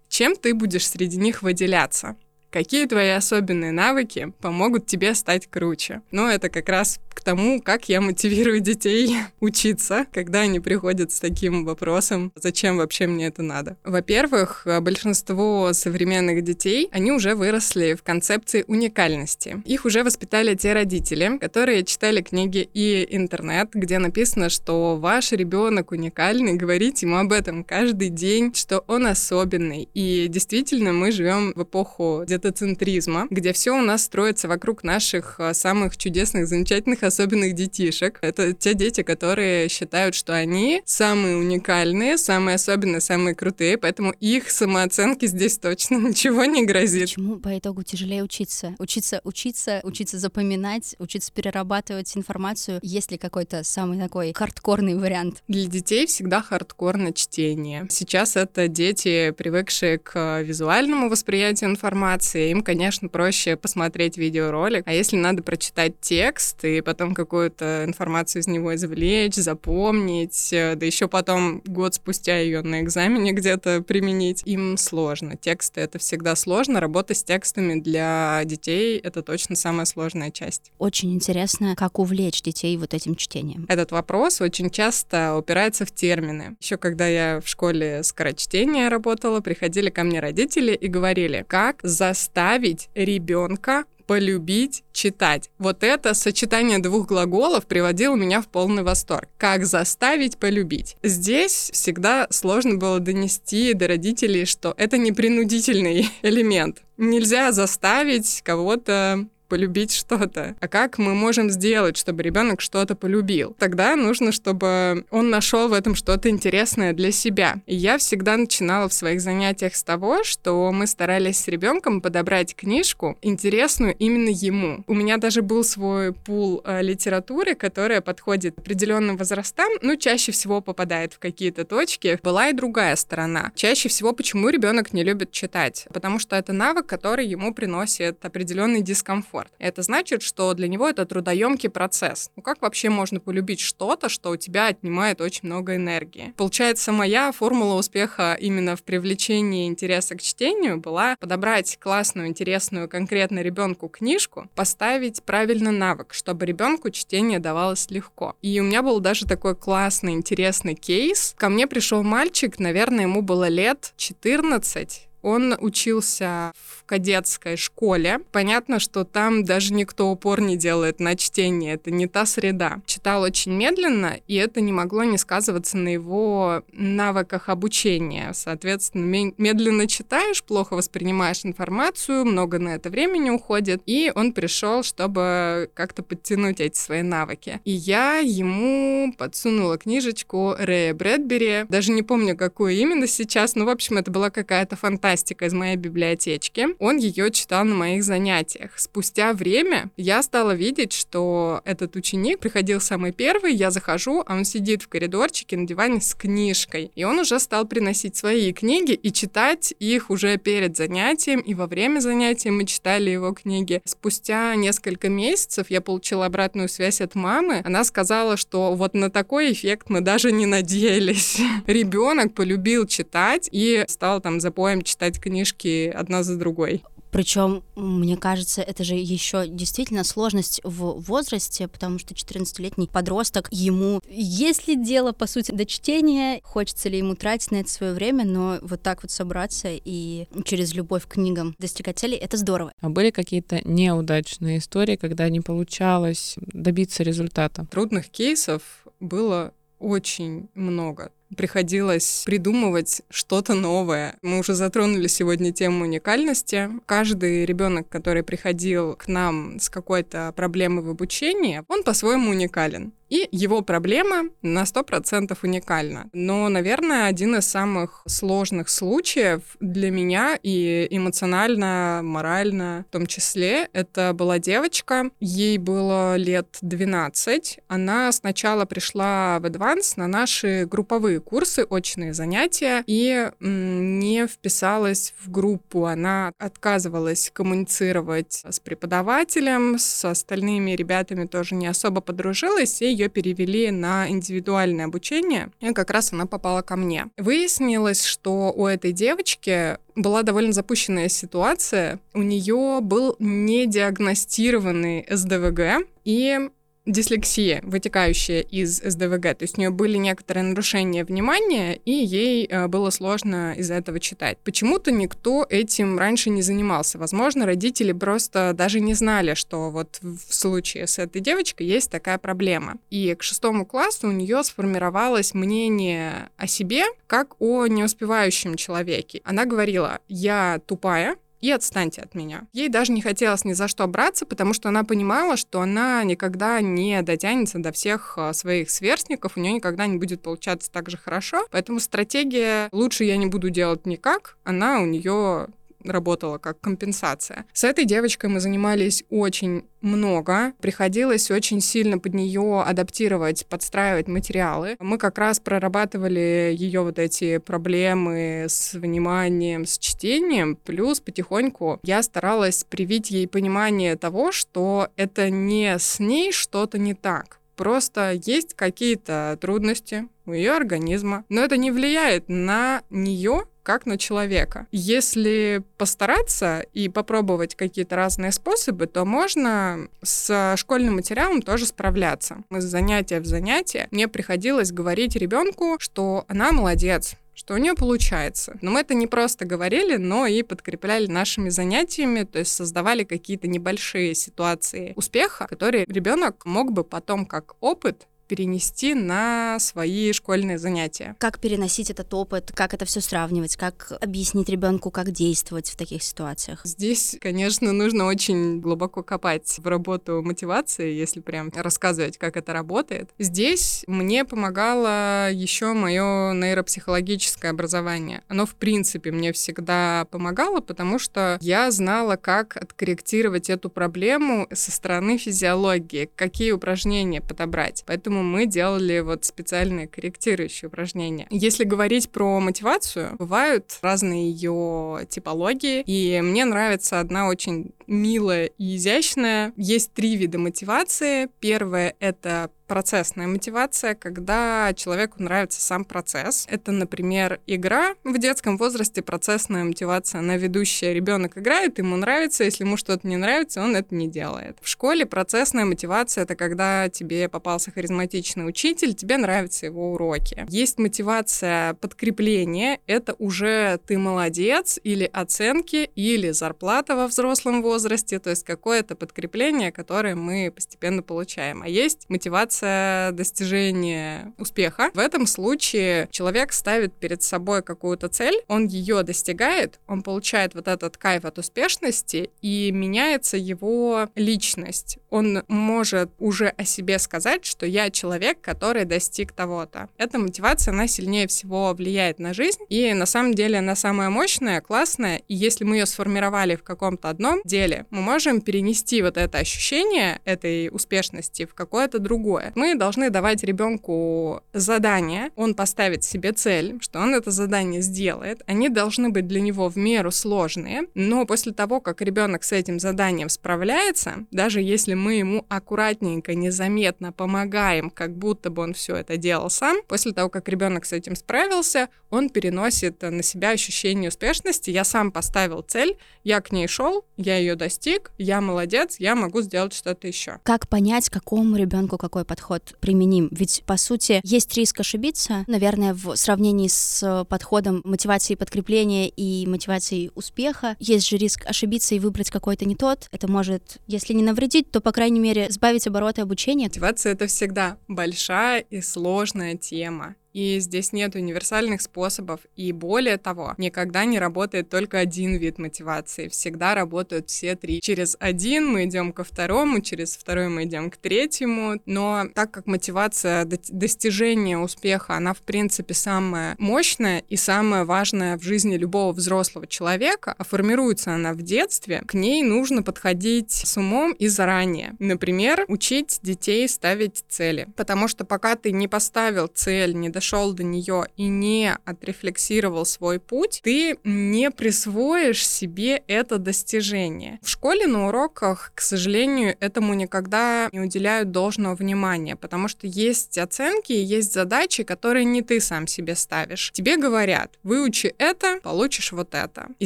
чем 0.09 0.35
ты 0.35 0.53
будешь 0.53 0.87
среди 0.87 1.17
них 1.17 1.41
выделяться? 1.41 2.15
Какие 2.49 2.85
твои 2.85 3.09
особенные 3.09 3.71
навыки 3.71 4.33
помогут 4.41 4.85
тебе 4.85 5.13
стать 5.15 5.47
круче? 5.47 6.01
Ну, 6.11 6.27
это 6.27 6.49
как 6.49 6.69
раз 6.69 6.99
к 7.17 7.21
тому, 7.21 7.59
как 7.61 7.89
я 7.89 7.99
мотивирую 7.99 8.59
детей 8.59 9.17
учиться, 9.39 10.05
когда 10.13 10.41
они 10.41 10.59
приходят 10.59 11.11
с 11.11 11.19
таким 11.19 11.65
вопросом, 11.65 12.31
зачем 12.35 12.77
вообще 12.77 13.07
мне 13.07 13.25
это 13.25 13.41
надо. 13.41 13.75
Во-первых, 13.83 14.67
большинство 14.81 15.73
современных 15.73 16.43
детей, 16.43 16.89
они 16.91 17.11
уже 17.11 17.33
выросли 17.33 17.95
в 17.95 18.03
концепции 18.03 18.63
уникальности. 18.67 19.63
Их 19.65 19.85
уже 19.85 20.03
воспитали 20.03 20.53
те 20.53 20.73
родители, 20.73 21.39
которые 21.39 21.83
читали 21.83 22.21
книги 22.21 22.69
и 22.71 23.07
интернет, 23.09 23.69
где 23.73 23.97
написано, 23.97 24.49
что 24.49 24.97
ваш 24.97 25.31
ребенок 25.31 25.91
уникальный, 25.91 26.53
говорите 26.53 27.07
ему 27.07 27.17
об 27.17 27.31
этом 27.31 27.63
каждый 27.63 28.09
день, 28.09 28.53
что 28.53 28.83
он 28.85 29.07
особенный. 29.07 29.89
И 29.95 30.27
действительно, 30.29 30.93
мы 30.93 31.11
живем 31.11 31.53
в 31.55 31.63
эпоху 31.63 32.25
детоцентризма, 32.27 33.25
где 33.31 33.53
все 33.53 33.71
у 33.71 33.81
нас 33.81 34.03
строится 34.03 34.47
вокруг 34.47 34.83
наших 34.83 35.39
а, 35.39 35.55
самых 35.55 35.97
чудесных, 35.97 36.47
замечательных 36.47 37.06
особенных 37.07 37.53
детишек. 37.53 38.19
Это 38.21 38.53
те 38.53 38.73
дети, 38.73 39.01
которые 39.03 39.69
считают, 39.69 40.15
что 40.15 40.33
они 40.33 40.81
самые 40.85 41.37
уникальные, 41.37 42.17
самые 42.17 42.55
особенные, 42.55 43.01
самые 43.01 43.35
крутые, 43.35 43.77
поэтому 43.77 44.11
их 44.19 44.49
самооценке 44.51 45.27
здесь 45.27 45.57
точно 45.57 45.95
ничего 46.09 46.45
не 46.45 46.65
грозит. 46.65 47.09
Почему 47.09 47.37
по 47.37 47.57
итогу 47.57 47.83
тяжелее 47.83 48.23
учиться? 48.23 48.75
Учиться, 48.79 49.21
учиться, 49.23 49.81
учиться 49.83 50.17
запоминать, 50.19 50.95
учиться 50.99 51.31
перерабатывать 51.31 52.15
информацию. 52.17 52.79
Есть 52.81 53.11
ли 53.11 53.17
какой-то 53.17 53.63
самый 53.63 53.99
такой 53.99 54.33
хардкорный 54.33 54.95
вариант? 54.95 55.43
Для 55.47 55.65
детей 55.67 56.05
всегда 56.07 56.41
хардкорно 56.41 57.13
чтение. 57.13 57.87
Сейчас 57.89 58.35
это 58.35 58.67
дети, 58.67 59.31
привыкшие 59.31 59.97
к 59.97 60.41
визуальному 60.41 61.09
восприятию 61.09 61.69
информации. 61.69 62.51
Им, 62.51 62.61
конечно, 62.61 63.07
проще 63.07 63.55
посмотреть 63.55 64.17
видеоролик. 64.17 64.83
А 64.87 64.93
если 64.93 65.15
надо 65.15 65.43
прочитать 65.43 65.99
текст 66.01 66.63
и 66.65 66.81
потом 66.81 66.96
потом 66.97 67.13
какую-то 67.13 67.83
информацию 67.85 68.41
из 68.41 68.47
него 68.47 68.73
извлечь, 68.73 69.35
запомнить, 69.35 70.51
э, 70.51 70.73
да 70.75 70.83
еще 70.83 71.07
потом 71.07 71.61
год 71.67 71.93
спустя 71.93 72.39
ее 72.39 72.63
на 72.63 72.81
экзамене 72.81 73.33
где-то 73.33 73.83
применить, 73.83 74.41
им 74.45 74.77
сложно. 74.77 75.37
Тексты— 75.37 75.81
это 75.81 75.99
всегда 75.99 76.35
сложно. 76.35 76.79
Работа 76.79 77.13
с 77.13 77.23
текстами 77.23 77.79
для 77.79 78.41
детей— 78.45 78.97
это 79.03 79.21
точно 79.21 79.55
самая 79.55 79.85
сложная 79.85 80.31
часть. 80.31 80.71
Очень 80.79 81.13
интересно, 81.13 81.75
как 81.75 81.99
увлечь 81.99 82.41
детей 82.41 82.75
вот 82.77 82.95
этим 82.95 83.15
чтением. 83.15 83.67
Этот 83.69 83.91
вопрос 83.91 84.41
очень 84.41 84.71
часто 84.71 85.35
упирается 85.37 85.85
в 85.85 85.91
термины. 85.91 86.57
Еще 86.59 86.77
когда 86.77 87.07
я 87.07 87.41
в 87.41 87.47
школе 87.47 88.01
скорочтения 88.01 88.89
работала, 88.89 89.39
приходили 89.39 89.91
ко 89.91 90.03
мне 90.03 90.19
родители 90.19 90.73
и 90.73 90.87
говорили, 90.87 91.45
как 91.47 91.79
заставить 91.83 92.89
ребенка 92.95 93.85
полюбить 94.07 94.83
читать. 94.93 95.51
Вот 95.59 95.83
это 95.83 96.13
сочетание 96.13 96.79
двух 96.79 97.07
глаголов 97.07 97.67
приводило 97.67 98.15
меня 98.15 98.41
в 98.41 98.47
полный 98.47 98.83
восторг. 98.83 99.29
Как 99.37 99.65
заставить 99.65 100.37
полюбить? 100.37 100.95
Здесь 101.03 101.69
всегда 101.73 102.27
сложно 102.31 102.75
было 102.77 102.99
донести 102.99 103.73
до 103.73 103.87
родителей, 103.87 104.45
что 104.45 104.73
это 104.77 104.97
не 104.97 105.11
принудительный 105.11 106.09
элемент. 106.23 106.81
Нельзя 106.97 107.51
заставить 107.51 108.41
кого-то 108.43 109.27
полюбить 109.47 109.93
что-то, 109.93 110.55
а 110.59 110.67
как 110.67 110.97
мы 110.97 111.15
можем 111.15 111.49
сделать, 111.49 111.97
чтобы 111.97 112.23
ребенок 112.23 112.61
что-то 112.61 112.95
полюбил. 112.95 113.55
Тогда 113.59 113.95
нужно, 113.95 114.31
чтобы 114.31 115.05
он 115.11 115.29
нашел 115.29 115.67
в 115.67 115.73
этом 115.73 115.95
что-то 115.95 116.29
интересное 116.29 116.93
для 116.93 117.11
себя. 117.11 117.61
И 117.65 117.75
я 117.75 117.97
всегда 117.97 118.37
начинала 118.37 118.89
в 118.89 118.93
своих 118.93 119.21
занятиях 119.21 119.75
с 119.75 119.83
того, 119.83 120.23
что 120.23 120.71
мы 120.71 120.87
старались 120.87 121.39
с 121.39 121.47
ребенком 121.47 122.01
подобрать 122.01 122.55
книжку 122.55 123.17
интересную 123.21 123.95
именно 123.97 124.29
ему. 124.29 124.83
У 124.87 124.93
меня 124.93 125.17
даже 125.17 125.41
был 125.41 125.63
свой 125.63 126.13
пул 126.13 126.61
э, 126.63 126.81
литературы, 126.81 127.55
которая 127.55 128.01
подходит 128.01 128.57
определенным 128.57 129.17
возрастам, 129.17 129.71
ну, 129.81 129.95
чаще 129.95 130.31
всего 130.31 130.61
попадает 130.61 131.13
в 131.13 131.19
какие-то 131.19 131.63
точки. 131.65 132.19
Была 132.23 132.49
и 132.49 132.53
другая 132.53 132.95
сторона. 132.95 133.51
Чаще 133.55 133.89
всего, 133.89 134.13
почему 134.13 134.49
ребенок 134.49 134.93
не 134.93 135.03
любит 135.03 135.31
читать? 135.31 135.87
Потому 135.93 136.19
что 136.19 136.35
это 136.35 136.53
навык, 136.53 136.85
который 136.85 137.25
ему 137.25 137.53
приносит 137.53 138.23
определенный 138.25 138.81
дискомфорт. 138.81 139.36
Это 139.59 139.81
значит, 139.81 140.21
что 140.21 140.53
для 140.53 140.67
него 140.67 140.87
это 140.87 141.05
трудоемкий 141.05 141.69
процесс. 141.69 142.31
Ну 142.35 142.41
как 142.41 142.61
вообще 142.61 142.89
можно 142.89 143.19
полюбить 143.19 143.59
что-то, 143.59 144.09
что 144.09 144.31
у 144.31 144.37
тебя 144.37 144.67
отнимает 144.67 145.21
очень 145.21 145.41
много 145.43 145.75
энергии? 145.75 146.33
Получается, 146.37 146.91
моя 146.91 147.31
формула 147.31 147.75
успеха 147.75 148.37
именно 148.39 148.75
в 148.75 148.83
привлечении 148.83 149.67
интереса 149.67 150.15
к 150.15 150.21
чтению 150.21 150.77
была 150.77 151.15
подобрать 151.19 151.77
классную, 151.79 152.27
интересную, 152.27 152.89
конкретно 152.89 153.39
ребенку 153.41 153.87
книжку, 153.87 154.49
поставить 154.55 155.23
правильно 155.23 155.71
навык, 155.71 156.13
чтобы 156.13 156.45
ребенку 156.45 156.89
чтение 156.89 157.39
давалось 157.39 157.89
легко. 157.89 158.35
И 158.41 158.59
у 158.59 158.63
меня 158.63 158.81
был 158.81 158.99
даже 158.99 159.25
такой 159.25 159.55
классный, 159.55 160.13
интересный 160.13 160.75
кейс. 160.75 161.35
Ко 161.37 161.49
мне 161.49 161.67
пришел 161.67 162.03
мальчик, 162.03 162.59
наверное, 162.59 163.03
ему 163.03 163.21
было 163.21 163.47
лет 163.47 163.93
14, 163.97 165.06
он 165.27 165.57
учился 165.59 166.53
в 166.55 166.85
кадетской 166.85 167.57
школе. 167.57 168.21
Понятно, 168.31 168.79
что 168.79 169.03
там 169.03 169.43
даже 169.43 169.73
никто 169.73 170.09
упор 170.09 170.39
не 170.39 170.55
делает 170.55 171.01
на 171.01 171.17
чтение, 171.17 171.73
это 171.73 171.91
не 171.91 172.07
та 172.07 172.25
среда. 172.25 172.79
Читал 172.85 173.23
очень 173.23 173.51
медленно, 173.51 174.17
и 174.27 174.35
это 174.35 174.61
не 174.61 174.71
могло 174.71 175.03
не 175.03 175.17
сказываться 175.17 175.75
на 175.75 175.89
его 175.89 176.63
навыках 176.71 177.49
обучения. 177.49 178.31
Соответственно, 178.33 179.03
медленно 179.37 179.87
читаешь, 179.87 180.41
плохо 180.43 180.75
воспринимаешь 180.75 181.41
информацию, 181.43 182.23
много 182.23 182.57
на 182.57 182.69
это 182.69 182.89
времени 182.89 183.29
уходит, 183.29 183.81
и 183.85 184.13
он 184.15 184.31
пришел, 184.31 184.81
чтобы 184.81 185.69
как-то 185.73 186.03
подтянуть 186.03 186.61
эти 186.61 186.77
свои 186.77 187.01
навыки. 187.01 187.59
И 187.65 187.71
я 187.71 188.19
ему 188.19 189.13
подсунула 189.17 189.77
книжечку 189.77 190.55
Рэя 190.57 190.93
Брэдбери, 190.93 191.65
даже 191.67 191.91
не 191.91 192.01
помню, 192.01 192.37
какую 192.37 192.75
именно 192.75 193.07
сейчас, 193.07 193.55
но, 193.55 193.65
в 193.65 193.69
общем, 193.69 193.97
это 193.97 194.09
была 194.09 194.29
какая-то 194.29 194.77
фантастика 194.77 195.16
фантастика 195.17 195.45
из 195.45 195.53
моей 195.53 195.75
библиотечки. 195.75 196.67
Он 196.79 196.97
ее 196.97 197.31
читал 197.31 197.65
на 197.65 197.75
моих 197.75 198.03
занятиях. 198.03 198.77
Спустя 198.77 199.33
время 199.33 199.89
я 199.97 200.21
стала 200.21 200.51
видеть, 200.51 200.93
что 200.93 201.61
этот 201.65 201.95
ученик 201.95 202.39
приходил 202.39 202.79
самый 202.79 203.11
первый, 203.11 203.53
я 203.53 203.71
захожу, 203.71 204.23
а 204.25 204.35
он 204.35 204.45
сидит 204.45 204.83
в 204.83 204.87
коридорчике 204.87 205.57
на 205.57 205.65
диване 205.65 206.01
с 206.01 206.13
книжкой. 206.13 206.91
И 206.95 207.03
он 207.03 207.19
уже 207.19 207.39
стал 207.39 207.65
приносить 207.65 208.15
свои 208.15 208.53
книги 208.53 208.91
и 208.91 209.11
читать 209.11 209.73
их 209.79 210.09
уже 210.09 210.37
перед 210.37 210.77
занятием, 210.77 211.39
и 211.39 211.55
во 211.55 211.65
время 211.65 211.99
занятия 211.99 212.51
мы 212.51 212.65
читали 212.65 213.09
его 213.09 213.33
книги. 213.33 213.81
Спустя 213.85 214.55
несколько 214.55 215.09
месяцев 215.09 215.67
я 215.69 215.81
получила 215.81 216.25
обратную 216.25 216.69
связь 216.69 217.01
от 217.01 217.15
мамы. 217.15 217.61
Она 217.65 217.83
сказала, 217.83 218.37
что 218.37 218.75
вот 218.75 218.93
на 218.93 219.09
такой 219.09 219.51
эффект 219.51 219.89
мы 219.89 220.01
даже 220.01 220.31
не 220.31 220.45
надеялись. 220.45 221.41
Ребенок 221.65 222.33
полюбил 222.33 222.85
читать 222.85 223.49
и 223.51 223.83
стал 223.87 224.21
там 224.21 224.39
за 224.39 224.51
поем 224.51 224.83
читать 224.83 225.06
читать 225.07 225.21
книжки 225.21 225.91
одна 225.93 226.23
за 226.23 226.37
другой. 226.37 226.83
Причем, 227.09 227.63
мне 227.75 228.17
кажется, 228.17 228.61
это 228.61 228.83
же 228.83 228.93
еще 228.95 229.47
действительно 229.47 230.03
сложность 230.03 230.59
в 230.65 230.99
возрасте, 230.99 231.69
потому 231.69 231.99
что 231.99 232.13
14-летний 232.13 232.87
подросток, 232.87 233.47
ему 233.49 234.01
есть 234.09 234.67
ли 234.67 234.75
дело, 234.75 235.13
по 235.13 235.25
сути, 235.25 235.51
до 235.51 235.65
чтения, 235.65 236.41
хочется 236.43 236.89
ли 236.89 236.97
ему 236.97 237.15
тратить 237.15 237.51
на 237.51 237.57
это 237.57 237.69
свое 237.69 237.93
время, 237.93 238.25
но 238.25 238.57
вот 238.61 238.81
так 238.81 239.03
вот 239.03 239.11
собраться 239.11 239.69
и 239.71 240.27
через 240.43 240.73
любовь 240.73 241.05
к 241.05 241.13
книгам 241.13 241.55
достигать 241.59 241.97
цели, 241.97 242.17
это 242.17 242.35
здорово. 242.35 242.73
А 242.81 242.89
были 242.89 243.11
какие-то 243.11 243.61
неудачные 243.63 244.57
истории, 244.57 244.97
когда 244.97 245.29
не 245.29 245.39
получалось 245.39 246.35
добиться 246.47 247.03
результата? 247.03 247.65
Трудных 247.71 248.09
кейсов 248.09 248.85
было 248.99 249.53
очень 249.79 250.49
много 250.55 251.11
приходилось 251.35 252.23
придумывать 252.25 253.01
что-то 253.09 253.53
новое. 253.53 254.15
Мы 254.21 254.39
уже 254.39 254.53
затронули 254.53 255.07
сегодня 255.07 255.51
тему 255.51 255.83
уникальности. 255.83 256.69
Каждый 256.85 257.45
ребенок, 257.45 257.89
который 257.89 258.23
приходил 258.23 258.95
к 258.95 259.07
нам 259.07 259.59
с 259.59 259.69
какой-то 259.69 260.33
проблемой 260.35 260.83
в 260.83 260.89
обучении, 260.89 261.63
он 261.67 261.83
по-своему 261.83 262.31
уникален. 262.31 262.93
И 263.09 263.27
его 263.31 263.61
проблема 263.61 264.29
на 264.41 264.63
100% 264.63 265.37
уникальна. 265.41 266.09
Но, 266.13 266.49
наверное, 266.49 267.05
один 267.05 267.35
из 267.37 267.47
самых 267.47 268.01
сложных 268.05 268.69
случаев 268.69 269.41
для 269.59 269.91
меня 269.91 270.37
и 270.41 270.87
эмоционально, 270.89 272.01
морально 272.03 272.85
в 272.89 272.91
том 272.91 273.07
числе, 273.07 273.69
это 273.71 274.11
была 274.13 274.39
девочка, 274.39 275.09
ей 275.19 275.57
было 275.57 276.15
лет 276.17 276.57
12. 276.61 277.59
Она 277.67 278.11
сначала 278.11 278.65
пришла 278.65 279.39
в 279.39 279.45
Advance 279.45 279.93
на 279.95 280.07
наши 280.07 280.65
групповые 280.69 281.16
курсы, 281.19 281.65
очные 281.69 282.13
занятия, 282.13 282.83
и 282.87 283.31
не 283.39 284.27
вписалась 284.27 285.13
в 285.23 285.31
группу. 285.31 285.85
Она 285.85 286.31
отказывалась 286.37 287.31
коммуницировать 287.33 288.43
с 288.47 288.59
преподавателем, 288.59 289.77
с 289.79 290.05
остальными 290.05 290.71
ребятами 290.71 291.25
тоже 291.25 291.55
не 291.55 291.67
особо 291.67 292.01
подружилась, 292.01 292.81
и 292.81 292.85
ее 292.85 293.09
перевели 293.09 293.71
на 293.71 294.09
индивидуальное 294.09 294.85
обучение, 294.85 295.49
и 295.59 295.73
как 295.73 295.91
раз 295.91 296.13
она 296.13 296.25
попала 296.25 296.61
ко 296.61 296.75
мне. 296.75 297.07
Выяснилось, 297.17 298.03
что 298.03 298.53
у 298.55 298.65
этой 298.65 298.91
девочки 298.91 299.77
была 299.95 300.23
довольно 300.23 300.53
запущенная 300.53 301.09
ситуация. 301.09 301.99
У 302.13 302.21
нее 302.21 302.79
был 302.81 303.15
недиагностированный 303.19 305.05
СДВГ, 305.09 305.87
и 306.05 306.49
дислексия, 306.87 307.61
вытекающая 307.63 308.41
из 308.41 308.81
СДВГ. 308.81 309.37
То 309.37 309.43
есть 309.43 309.57
у 309.57 309.61
нее 309.61 309.69
были 309.69 309.97
некоторые 309.97 310.43
нарушения 310.43 311.03
внимания, 311.03 311.75
и 311.85 311.91
ей 311.91 312.47
э, 312.47 312.67
было 312.67 312.89
сложно 312.89 313.53
из-за 313.57 313.75
этого 313.75 313.99
читать. 313.99 314.37
Почему-то 314.43 314.91
никто 314.91 315.45
этим 315.49 315.99
раньше 315.99 316.29
не 316.29 316.41
занимался. 316.41 316.97
Возможно, 316.97 317.45
родители 317.45 317.91
просто 317.91 318.53
даже 318.53 318.79
не 318.79 318.93
знали, 318.93 319.33
что 319.33 319.69
вот 319.69 319.99
в 320.01 320.33
случае 320.33 320.87
с 320.87 320.97
этой 320.97 321.21
девочкой 321.21 321.67
есть 321.67 321.91
такая 321.91 322.17
проблема. 322.17 322.75
И 322.89 323.13
к 323.15 323.21
шестому 323.21 323.65
классу 323.65 324.07
у 324.07 324.11
нее 324.11 324.43
сформировалось 324.43 325.33
мнение 325.33 326.29
о 326.37 326.47
себе 326.47 326.85
как 327.05 327.35
о 327.39 327.67
неуспевающем 327.67 328.55
человеке. 328.55 329.21
Она 329.23 329.45
говорила, 329.45 329.99
я 330.07 330.61
тупая, 330.65 331.17
и 331.41 331.51
отстаньте 331.51 332.01
от 332.01 332.15
меня. 332.15 332.47
Ей 332.53 332.69
даже 332.69 332.91
не 332.91 333.01
хотелось 333.01 333.45
ни 333.45 333.53
за 333.53 333.67
что 333.67 333.85
браться, 333.87 334.25
потому 334.25 334.53
что 334.53 334.69
она 334.69 334.83
понимала, 334.83 335.37
что 335.37 335.61
она 335.61 336.03
никогда 336.03 336.61
не 336.61 337.01
дотянется 337.01 337.59
до 337.59 337.71
всех 337.71 338.17
а, 338.17 338.33
своих 338.33 338.69
сверстников, 338.69 339.33
у 339.35 339.39
нее 339.39 339.53
никогда 339.53 339.87
не 339.87 339.97
будет 339.97 340.21
получаться 340.21 340.71
так 340.71 340.89
же 340.89 340.97
хорошо. 340.97 341.45
Поэтому 341.51 341.79
стратегия 341.79 342.69
«лучше 342.71 343.03
я 343.03 343.17
не 343.17 343.27
буду 343.27 343.49
делать 343.49 343.85
никак», 343.85 344.37
она 344.43 344.79
у 344.79 344.85
нее 344.85 345.47
работала 345.89 346.37
как 346.37 346.59
компенсация. 346.59 347.45
С 347.53 347.63
этой 347.63 347.85
девочкой 347.85 348.29
мы 348.29 348.39
занимались 348.39 349.03
очень 349.09 349.63
много. 349.81 350.53
Приходилось 350.59 351.31
очень 351.31 351.61
сильно 351.61 351.99
под 351.99 352.13
нее 352.13 352.61
адаптировать, 352.61 353.45
подстраивать 353.47 354.07
материалы. 354.07 354.75
Мы 354.79 354.97
как 354.97 355.17
раз 355.17 355.39
прорабатывали 355.39 356.53
ее 356.57 356.81
вот 356.81 356.99
эти 356.99 357.37
проблемы 357.37 358.45
с 358.47 358.73
вниманием, 358.73 359.65
с 359.65 359.77
чтением. 359.77 360.55
Плюс 360.55 360.99
потихоньку 360.99 361.79
я 361.83 362.01
старалась 362.03 362.63
привить 362.63 363.11
ей 363.11 363.27
понимание 363.27 363.95
того, 363.95 364.31
что 364.31 364.89
это 364.95 365.29
не 365.29 365.77
с 365.77 365.99
ней 365.99 366.31
что-то 366.31 366.77
не 366.77 366.93
так. 366.93 367.39
Просто 367.57 368.11
есть 368.11 368.53
какие-то 368.53 369.35
трудности 369.41 370.07
у 370.27 370.33
ее 370.33 370.51
организма, 370.51 371.25
но 371.27 371.41
это 371.41 371.57
не 371.57 371.71
влияет 371.71 372.29
на 372.29 372.83
нее 372.91 373.45
как 373.67 373.85
на 373.85 373.97
человека. 373.97 374.65
Если 374.71 375.61
постараться 375.75 376.63
и 376.73 376.87
попробовать 376.87 377.55
какие-то 377.55 377.97
разные 377.97 378.31
способы, 378.31 378.87
то 378.87 379.03
можно 379.03 379.89
с 380.01 380.55
школьным 380.55 380.95
материалом 380.95 381.41
тоже 381.41 381.65
справляться. 381.65 382.37
Из 382.49 382.63
занятия 382.63 383.19
в 383.19 383.25
занятие 383.25 383.89
мне 383.91 384.07
приходилось 384.07 384.71
говорить 384.71 385.17
ребенку, 385.17 385.75
что 385.79 386.23
она 386.29 386.53
молодец, 386.53 387.15
что 387.33 387.55
у 387.55 387.57
нее 387.57 387.73
получается. 387.73 388.57
Но 388.61 388.71
мы 388.71 388.79
это 388.79 388.93
не 388.93 389.05
просто 389.05 389.43
говорили, 389.43 389.97
но 389.97 390.27
и 390.27 390.43
подкрепляли 390.43 391.07
нашими 391.07 391.49
занятиями, 391.49 392.23
то 392.23 392.39
есть 392.39 392.53
создавали 392.53 393.03
какие-то 393.03 393.49
небольшие 393.49 394.15
ситуации 394.15 394.93
успеха, 394.95 395.45
которые 395.45 395.83
ребенок 395.89 396.45
мог 396.45 396.71
бы 396.71 396.85
потом 396.85 397.25
как 397.25 397.55
опыт 397.59 398.07
перенести 398.27 398.93
на 398.93 399.57
свои 399.59 400.11
школьные 400.11 400.57
занятия. 400.57 401.15
Как 401.19 401.39
переносить 401.39 401.89
этот 401.89 402.13
опыт, 402.13 402.51
как 402.53 402.73
это 402.73 402.85
все 402.85 403.01
сравнивать, 403.01 403.55
как 403.55 403.93
объяснить 404.01 404.49
ребенку, 404.49 404.91
как 404.91 405.11
действовать 405.11 405.69
в 405.69 405.75
таких 405.75 406.03
ситуациях? 406.03 406.61
Здесь, 406.63 407.17
конечно, 407.21 407.71
нужно 407.71 408.05
очень 408.05 408.59
глубоко 408.59 409.03
копать 409.03 409.59
в 409.59 409.67
работу 409.67 410.21
мотивации, 410.23 410.93
если 410.93 411.19
прям 411.19 411.51
рассказывать, 411.55 412.17
как 412.17 412.37
это 412.37 412.53
работает. 412.53 413.09
Здесь 413.17 413.83
мне 413.87 414.25
помогало 414.25 415.31
еще 415.31 415.73
мое 415.73 416.33
нейропсихологическое 416.33 417.51
образование. 417.51 418.23
Оно, 418.27 418.45
в 418.45 418.55
принципе, 418.55 419.11
мне 419.11 419.31
всегда 419.31 420.05
помогало, 420.11 420.59
потому 420.59 420.99
что 420.99 421.37
я 421.41 421.71
знала, 421.71 422.15
как 422.15 422.57
откорректировать 422.57 423.49
эту 423.49 423.69
проблему 423.69 424.47
со 424.51 424.71
стороны 424.71 425.17
физиологии, 425.17 426.09
какие 426.15 426.51
упражнения 426.51 427.21
подобрать. 427.21 427.83
Поэтому 427.85 428.16
мы 428.23 428.45
делали 428.45 428.99
вот 428.99 429.25
специальные 429.25 429.87
корректирующие 429.87 430.67
упражнения. 430.67 431.27
Если 431.29 431.63
говорить 431.63 432.09
про 432.09 432.39
мотивацию, 432.39 433.15
бывают 433.17 433.77
разные 433.81 434.31
ее 434.31 435.05
типологии, 435.09 435.81
и 435.85 436.21
мне 436.21 436.45
нравится 436.45 436.99
одна 436.99 437.27
очень 437.27 437.71
милая 437.87 438.45
и 438.45 438.75
изящная. 438.75 439.53
Есть 439.55 439.93
три 439.93 440.15
вида 440.15 440.37
мотивации. 440.37 441.29
Первое— 441.39 441.95
это 441.99 442.51
процессная 442.67 443.27
мотивация, 443.27 443.95
когда 443.95 444.73
человеку 444.75 445.23
нравится 445.23 445.61
сам 445.61 445.85
процесс. 445.85 446.45
Это, 446.49 446.71
например, 446.71 447.39
игра. 447.47 447.95
В 448.03 448.17
детском 448.19 448.57
возрасте 448.57 449.01
процессная 449.01 449.63
мотивация, 449.63 450.21
на 450.21 450.35
ведущая. 450.37 450.93
Ребенок 450.93 451.37
играет, 451.37 451.77
ему 451.77 451.95
нравится, 451.95 452.43
если 452.43 452.65
ему 452.65 452.77
что-то 452.77 453.07
не 453.07 453.15
нравится, 453.15 453.61
он 453.61 453.75
это 453.75 453.95
не 453.95 454.09
делает. 454.09 454.57
В 454.61 454.67
школе 454.67 455.05
процессная 455.05 455.65
мотивация— 455.65 456.23
это 456.25 456.35
когда 456.35 456.89
тебе 456.89 457.29
попался 457.29 457.71
харизматичный 457.71 458.47
учитель, 458.47 458.93
тебе 458.93 459.17
нравятся 459.17 459.65
его 459.65 459.93
уроки. 459.93 460.45
Есть 460.49 460.77
мотивация 460.77 461.73
подкрепления, 461.75 462.79
это 462.85 463.15
уже 463.17 463.79
ты 463.87 463.97
молодец, 463.97 464.77
или 464.83 465.09
оценки, 465.11 465.89
или 465.95 466.31
зарплата 466.31 466.95
во 466.95 467.07
взрослом 467.07 467.61
возрасте, 467.61 467.76
то 468.19 468.29
есть 468.29 468.43
какое-то 468.43 468.95
подкрепление, 468.95 469.71
которое 469.71 470.15
мы 470.15 470.51
постепенно 470.53 471.01
получаем. 471.01 471.61
А 471.61 471.67
есть 471.67 472.05
мотивация 472.09 473.11
достижения 473.11 474.33
успеха. 474.37 474.89
В 474.93 474.99
этом 474.99 475.27
случае 475.27 476.07
человек 476.11 476.53
ставит 476.53 476.93
перед 476.93 477.23
собой 477.23 477.61
какую-то 477.61 478.07
цель, 478.09 478.41
он 478.47 478.65
ее 478.65 479.03
достигает, 479.03 479.79
он 479.87 480.01
получает 480.01 480.55
вот 480.55 480.67
этот 480.67 480.97
кайф 480.97 481.25
от 481.25 481.37
успешности, 481.37 482.29
и 482.41 482.71
меняется 482.71 483.37
его 483.37 484.09
личность. 484.15 484.99
Он 485.09 485.43
может 485.47 486.11
уже 486.19 486.47
о 486.49 486.63
себе 486.65 486.99
сказать, 486.99 487.45
что 487.45 487.65
я 487.65 487.89
человек, 487.89 488.41
который 488.41 488.85
достиг 488.85 489.31
того-то. 489.31 489.89
Эта 489.97 490.19
мотивация, 490.19 490.71
она 490.71 490.87
сильнее 490.87 491.27
всего 491.27 491.73
влияет 491.73 492.19
на 492.19 492.33
жизнь, 492.33 492.63
и 492.69 492.93
на 492.93 493.05
самом 493.05 493.33
деле 493.33 493.59
она 493.59 493.75
самая 493.75 494.09
мощная, 494.09 494.61
классная, 494.61 495.21
и 495.27 495.35
если 495.35 495.63
мы 495.63 495.77
ее 495.77 495.85
сформировали 495.85 496.55
в 496.55 496.63
каком-то 496.63 497.09
одном 497.09 497.41
деле, 497.43 497.66
мы 497.89 498.01
можем 498.01 498.41
перенести 498.41 499.01
вот 499.01 499.17
это 499.17 499.39
ощущение 499.39 500.21
этой 500.25 500.69
успешности 500.69 501.45
в 501.45 501.53
какое-то 501.53 501.99
другое. 501.99 502.51
Мы 502.55 502.75
должны 502.75 503.09
давать 503.09 503.43
ребенку 503.43 504.41
задание, 504.53 505.31
он 505.35 505.53
поставит 505.53 506.03
себе 506.03 506.31
цель, 506.31 506.77
что 506.81 506.99
он 506.99 507.13
это 507.13 507.31
задание 507.31 507.81
сделает. 507.81 508.41
Они 508.47 508.69
должны 508.69 509.09
быть 509.09 509.27
для 509.27 509.41
него 509.41 509.69
в 509.69 509.77
меру 509.77 510.11
сложные, 510.11 510.83
но 510.95 511.25
после 511.25 511.53
того, 511.53 511.81
как 511.81 512.01
ребенок 512.01 512.43
с 512.43 512.51
этим 512.51 512.79
заданием 512.79 513.29
справляется, 513.29 514.25
даже 514.31 514.61
если 514.61 514.93
мы 514.93 515.15
ему 515.15 515.45
аккуратненько, 515.49 516.35
незаметно 516.35 517.11
помогаем, 517.11 517.89
как 517.89 518.15
будто 518.15 518.49
бы 518.49 518.63
он 518.63 518.73
все 518.73 518.95
это 518.95 519.17
делал 519.17 519.49
сам, 519.49 519.77
после 519.87 520.13
того, 520.13 520.29
как 520.29 520.47
ребенок 520.49 520.85
с 520.85 520.93
этим 520.93 521.15
справился, 521.15 521.89
он 522.09 522.29
переносит 522.29 523.01
на 523.01 523.23
себя 523.23 523.51
ощущение 523.51 524.09
успешности. 524.09 524.69
Я 524.69 524.83
сам 524.83 525.11
поставил 525.11 525.61
цель, 525.61 525.97
я 526.23 526.41
к 526.41 526.51
ней 526.51 526.67
шел, 526.67 527.05
я 527.17 527.37
ее 527.37 527.55
достиг, 527.57 528.11
я 528.17 528.39
молодец, 528.39 528.95
я 528.99 529.15
могу 529.15 529.41
сделать 529.41 529.73
что-то 529.73 530.07
еще. 530.07 530.39
Как 530.43 530.69
понять, 530.69 531.09
какому 531.09 531.57
ребенку 531.57 531.97
какой 531.97 532.23
подход 532.23 532.77
применим? 532.79 533.27
Ведь, 533.31 533.63
по 533.65 533.75
сути, 533.77 534.21
есть 534.23 534.55
риск 534.55 534.79
ошибиться, 534.79 535.43
наверное, 535.47 535.93
в 535.93 536.15
сравнении 536.15 536.67
с 536.67 537.25
подходом 537.29 537.81
мотивации 537.83 538.35
подкрепления 538.35 539.09
и 539.09 539.45
мотивации 539.47 540.11
успеха. 540.15 540.75
Есть 540.79 541.09
же 541.09 541.17
риск 541.17 541.45
ошибиться 541.45 541.95
и 541.95 541.99
выбрать 541.99 542.29
какой-то 542.29 542.65
не 542.65 542.75
тот. 542.75 543.07
Это 543.11 543.29
может, 543.29 543.79
если 543.87 544.13
не 544.13 544.23
навредить, 544.23 544.71
то, 544.71 544.79
по 544.79 544.91
крайней 544.91 545.19
мере, 545.19 545.47
сбавить 545.49 545.87
обороты 545.87 546.21
обучения. 546.21 546.65
Мотивация— 546.67 547.11
это 547.13 547.27
всегда 547.27 547.77
большая 547.87 548.59
и 548.59 548.81
сложная 548.81 549.57
тема 549.57 550.15
и 550.37 550.59
здесь 550.59 550.93
нет 550.93 551.15
универсальных 551.15 551.81
способов. 551.81 552.41
И 552.55 552.71
более 552.71 553.17
того, 553.17 553.55
никогда 553.57 554.05
не 554.05 554.19
работает 554.19 554.69
только 554.69 554.99
один 554.99 555.35
вид 555.37 555.57
мотивации, 555.57 556.27
всегда 556.27 556.75
работают 556.75 557.31
все 557.31 557.55
три. 557.55 557.81
Через 557.81 558.15
один 558.19 558.67
мы 558.67 558.85
идем 558.85 559.13
ко 559.13 559.23
второму, 559.23 559.81
через 559.81 560.15
второй 560.15 560.49
мы 560.49 560.65
идем 560.65 560.91
к 560.91 560.97
третьему, 560.97 561.81
но 561.87 562.25
так 562.35 562.51
как 562.51 562.67
мотивация 562.67 563.45
достижения 563.45 564.59
успеха, 564.59 565.15
она 565.15 565.33
в 565.33 565.39
принципе 565.41 565.95
самая 565.95 566.55
мощная 566.59 567.23
и 567.29 567.35
самая 567.35 567.83
важная 567.83 568.37
в 568.37 568.43
жизни 568.43 568.77
любого 568.77 569.13
взрослого 569.13 569.65
человека, 569.65 570.35
а 570.37 570.43
формируется 570.43 571.15
она 571.15 571.33
в 571.33 571.41
детстве, 571.41 572.03
к 572.07 572.13
ней 572.13 572.43
нужно 572.43 572.83
подходить 572.83 573.51
с 573.51 573.75
умом 573.75 574.11
и 574.11 574.27
заранее. 574.27 574.93
Например, 574.99 575.65
учить 575.67 576.19
детей 576.21 576.69
ставить 576.69 577.23
цели, 577.27 577.67
потому 577.75 578.07
что 578.07 578.23
пока 578.23 578.55
ты 578.55 578.71
не 578.71 578.87
поставил 578.87 579.47
цель, 579.47 579.95
не 579.95 580.09
дошел 580.09 580.26
дошел 580.27 580.51
до 580.51 580.63
нее 580.63 581.05
и 581.15 581.27
не 581.27 581.73
отрефлексировал 581.85 582.85
свой 582.85 583.17
путь, 583.17 583.61
ты 583.63 583.97
не 584.03 584.51
присвоишь 584.51 585.47
себе 585.47 586.03
это 586.07 586.37
достижение. 586.37 587.39
В 587.41 587.49
школе 587.49 587.87
на 587.87 588.07
уроках, 588.07 588.73
к 588.75 588.81
сожалению, 588.81 589.55
этому 589.61 589.93
никогда 589.93 590.67
не 590.73 590.81
уделяют 590.81 591.31
должного 591.31 591.75
внимания, 591.75 592.35
потому 592.35 592.67
что 592.67 592.87
есть 592.87 593.37
оценки 593.37 593.93
есть 593.93 594.33
задачи, 594.33 594.83
которые 594.83 595.23
не 595.23 595.41
ты 595.41 595.61
сам 595.61 595.87
себе 595.87 596.15
ставишь. 596.15 596.71
Тебе 596.73 596.97
говорят, 596.97 597.57
выучи 597.63 598.13
это, 598.17 598.59
получишь 598.63 599.13
вот 599.13 599.33
это. 599.33 599.67
И 599.79 599.85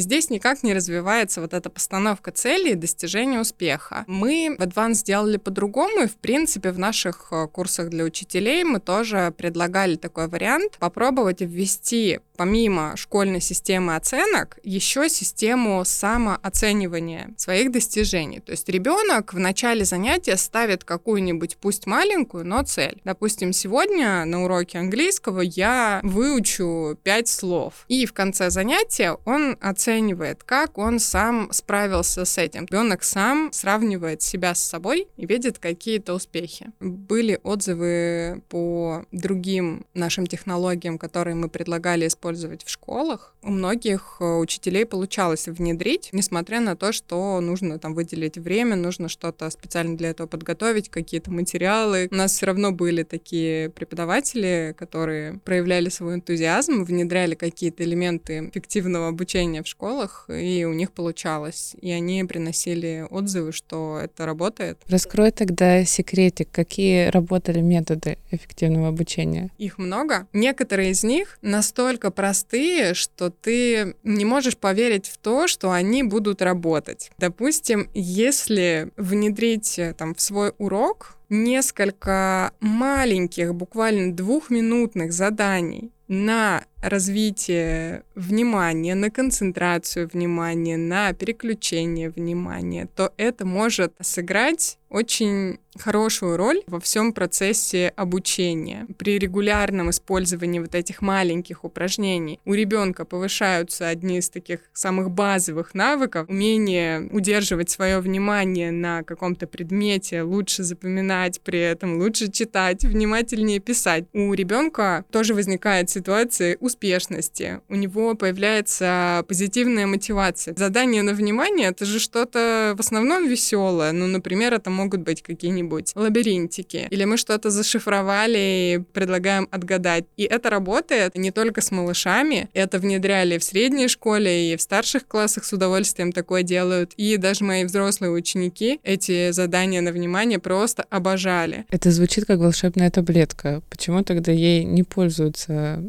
здесь 0.00 0.28
никак 0.28 0.64
не 0.64 0.74
развивается 0.74 1.40
вот 1.40 1.54
эта 1.54 1.70
постановка 1.70 2.32
цели 2.32 2.72
и 2.72 2.74
достижение 2.74 3.40
успеха. 3.40 4.04
Мы 4.08 4.56
в 4.58 4.62
Advance 4.62 4.94
сделали 4.94 5.36
по-другому, 5.36 6.02
и 6.02 6.06
в 6.08 6.16
принципе 6.16 6.72
в 6.72 6.80
наших 6.80 7.28
э, 7.30 7.46
курсах 7.46 7.90
для 7.90 8.02
учителей 8.04 8.64
мы 8.64 8.80
тоже 8.80 9.32
предлагали 9.36 9.94
такой 9.94 10.21
вариант 10.28 10.76
попробовать 10.78 11.40
ввести 11.40 12.20
помимо 12.36 12.96
школьной 12.96 13.40
системы 13.40 13.96
оценок, 13.96 14.58
еще 14.62 15.08
систему 15.08 15.82
самооценивания 15.84 17.30
своих 17.36 17.70
достижений. 17.72 18.40
То 18.40 18.52
есть 18.52 18.68
ребенок 18.68 19.34
в 19.34 19.38
начале 19.38 19.84
занятия 19.84 20.36
ставит 20.36 20.84
какую-нибудь, 20.84 21.56
пусть 21.58 21.86
маленькую, 21.86 22.46
но 22.46 22.62
цель. 22.62 23.00
Допустим, 23.04 23.52
сегодня 23.52 24.24
на 24.24 24.44
уроке 24.44 24.78
английского 24.78 25.40
я 25.40 26.00
выучу 26.02 26.98
пять 27.02 27.28
слов. 27.28 27.84
И 27.88 28.06
в 28.06 28.12
конце 28.12 28.50
занятия 28.50 29.16
он 29.24 29.56
оценивает, 29.60 30.42
как 30.42 30.78
он 30.78 30.98
сам 30.98 31.52
справился 31.52 32.24
с 32.24 32.38
этим. 32.38 32.66
Ребенок 32.66 33.04
сам 33.04 33.52
сравнивает 33.52 34.22
себя 34.22 34.54
с 34.54 34.62
собой 34.62 35.08
и 35.16 35.26
видит 35.26 35.58
какие-то 35.58 36.14
успехи. 36.14 36.70
Были 36.80 37.38
отзывы 37.42 38.42
по 38.48 39.04
другим 39.12 39.86
нашим 39.94 40.26
технологиям, 40.26 40.98
которые 40.98 41.34
мы 41.34 41.48
предлагали 41.48 42.06
использовать 42.06 42.21
использовать 42.22 42.64
в 42.64 42.70
школах. 42.70 43.34
У 43.42 43.50
многих 43.50 44.18
э, 44.20 44.24
учителей 44.36 44.86
получалось 44.86 45.48
внедрить, 45.48 46.10
несмотря 46.12 46.60
на 46.60 46.76
то, 46.76 46.92
что 46.92 47.40
нужно 47.40 47.80
там 47.80 47.94
выделить 47.94 48.38
время, 48.38 48.76
нужно 48.76 49.08
что-то 49.08 49.50
специально 49.50 49.96
для 49.96 50.10
этого 50.10 50.28
подготовить, 50.28 50.88
какие-то 50.88 51.32
материалы. 51.32 52.06
У 52.12 52.14
нас 52.14 52.32
все 52.34 52.46
равно 52.46 52.70
были 52.70 53.02
такие 53.02 53.70
преподаватели, 53.70 54.76
которые 54.78 55.40
проявляли 55.44 55.88
свой 55.88 56.14
энтузиазм, 56.14 56.84
внедряли 56.84 57.34
какие-то 57.34 57.82
элементы 57.82 58.50
эффективного 58.50 59.08
обучения 59.08 59.64
в 59.64 59.66
школах, 59.66 60.26
и 60.28 60.64
у 60.64 60.72
них 60.72 60.92
получалось. 60.92 61.74
И 61.80 61.90
они 61.90 62.22
приносили 62.22 63.04
отзывы, 63.10 63.50
что 63.50 63.98
это 64.00 64.26
работает. 64.26 64.78
Раскрой 64.86 65.32
тогда 65.32 65.84
секретик, 65.84 66.48
какие 66.52 67.08
работали 67.08 67.60
методы 67.60 68.18
эффективного 68.30 68.88
обучения? 68.88 69.50
Их 69.58 69.78
много. 69.78 70.28
Некоторые 70.32 70.92
из 70.92 71.02
них 71.02 71.38
настолько 71.42 72.11
простые, 72.12 72.94
что 72.94 73.30
ты 73.30 73.96
не 74.04 74.24
можешь 74.24 74.56
поверить 74.56 75.08
в 75.08 75.18
то, 75.18 75.48
что 75.48 75.72
они 75.72 76.02
будут 76.02 76.42
работать. 76.42 77.10
Допустим, 77.18 77.90
если 77.94 78.90
внедрить 78.96 79.78
э, 79.78 79.94
там 79.94 80.14
в 80.14 80.20
свой 80.20 80.52
урок 80.58 81.16
несколько 81.28 82.52
маленьких, 82.60 83.54
буквально 83.54 84.14
двухминутных 84.14 85.12
заданий 85.12 85.90
на 86.06 86.64
развитие 86.82 88.02
внимания, 88.14 88.94
на 88.94 89.10
концентрацию 89.10 90.10
внимания, 90.12 90.76
на 90.76 91.12
переключение 91.12 92.10
внимания, 92.10 92.88
то 92.94 93.12
это 93.16 93.46
может 93.46 93.94
сыграть 94.00 94.78
очень 94.92 95.58
хорошую 95.78 96.36
роль 96.36 96.62
во 96.66 96.78
всем 96.78 97.14
процессе 97.14 97.92
обучения. 97.96 98.86
При 98.98 99.18
регулярном 99.18 99.88
использовании 99.88 100.60
вот 100.60 100.74
этих 100.74 101.00
маленьких 101.00 101.64
упражнений 101.64 102.40
у 102.44 102.52
ребенка 102.52 103.06
повышаются 103.06 103.88
одни 103.88 104.18
из 104.18 104.28
таких 104.28 104.60
самых 104.74 105.10
базовых 105.10 105.74
навыков, 105.74 106.28
умение 106.28 107.08
удерживать 107.10 107.70
свое 107.70 108.00
внимание 108.00 108.70
на 108.70 109.02
каком-то 109.02 109.46
предмете, 109.46 110.22
лучше 110.22 110.62
запоминать 110.62 111.40
при 111.40 111.60
этом, 111.60 111.98
лучше 111.98 112.30
читать, 112.30 112.84
внимательнее 112.84 113.60
писать. 113.60 114.04
У 114.12 114.34
ребенка 114.34 115.06
тоже 115.10 115.32
возникает 115.32 115.88
ситуация 115.88 116.58
успешности, 116.72 117.60
у 117.68 117.74
него 117.74 118.14
появляется 118.14 119.24
позитивная 119.28 119.86
мотивация. 119.86 120.54
Задание 120.56 121.02
на 121.02 121.12
внимание 121.12 121.68
это 121.68 121.84
же 121.84 122.00
что-то 122.00 122.74
в 122.76 122.80
основном 122.80 123.28
веселое, 123.28 123.92
ну, 123.92 124.06
например, 124.06 124.54
это 124.54 124.70
могут 124.70 125.02
быть 125.02 125.22
какие-нибудь 125.22 125.92
лабиринтики, 125.94 126.88
или 126.90 127.04
мы 127.04 127.16
что-то 127.16 127.50
зашифровали 127.50 128.38
и 128.38 128.78
предлагаем 128.92 129.48
отгадать. 129.50 130.04
И 130.16 130.24
это 130.24 130.50
работает 130.50 131.14
не 131.16 131.30
только 131.30 131.60
с 131.60 131.70
малышами, 131.70 132.48
это 132.54 132.78
внедряли 132.78 133.38
в 133.38 133.44
средней 133.44 133.88
школе 133.88 134.52
и 134.52 134.56
в 134.56 134.62
старших 134.62 135.06
классах 135.06 135.44
с 135.44 135.52
удовольствием 135.52 136.12
такое 136.12 136.42
делают. 136.42 136.92
И 136.96 137.16
даже 137.18 137.44
мои 137.44 137.64
взрослые 137.64 138.12
ученики 138.12 138.80
эти 138.82 139.30
задания 139.32 139.82
на 139.82 139.92
внимание 139.92 140.38
просто 140.38 140.84
обожали. 140.90 141.66
Это 141.70 141.90
звучит 141.90 142.24
как 142.24 142.38
волшебная 142.38 142.90
таблетка. 142.90 143.62
Почему 143.68 144.02
тогда 144.02 144.32
ей 144.32 144.64
не 144.64 144.82
пользуются 144.82 145.82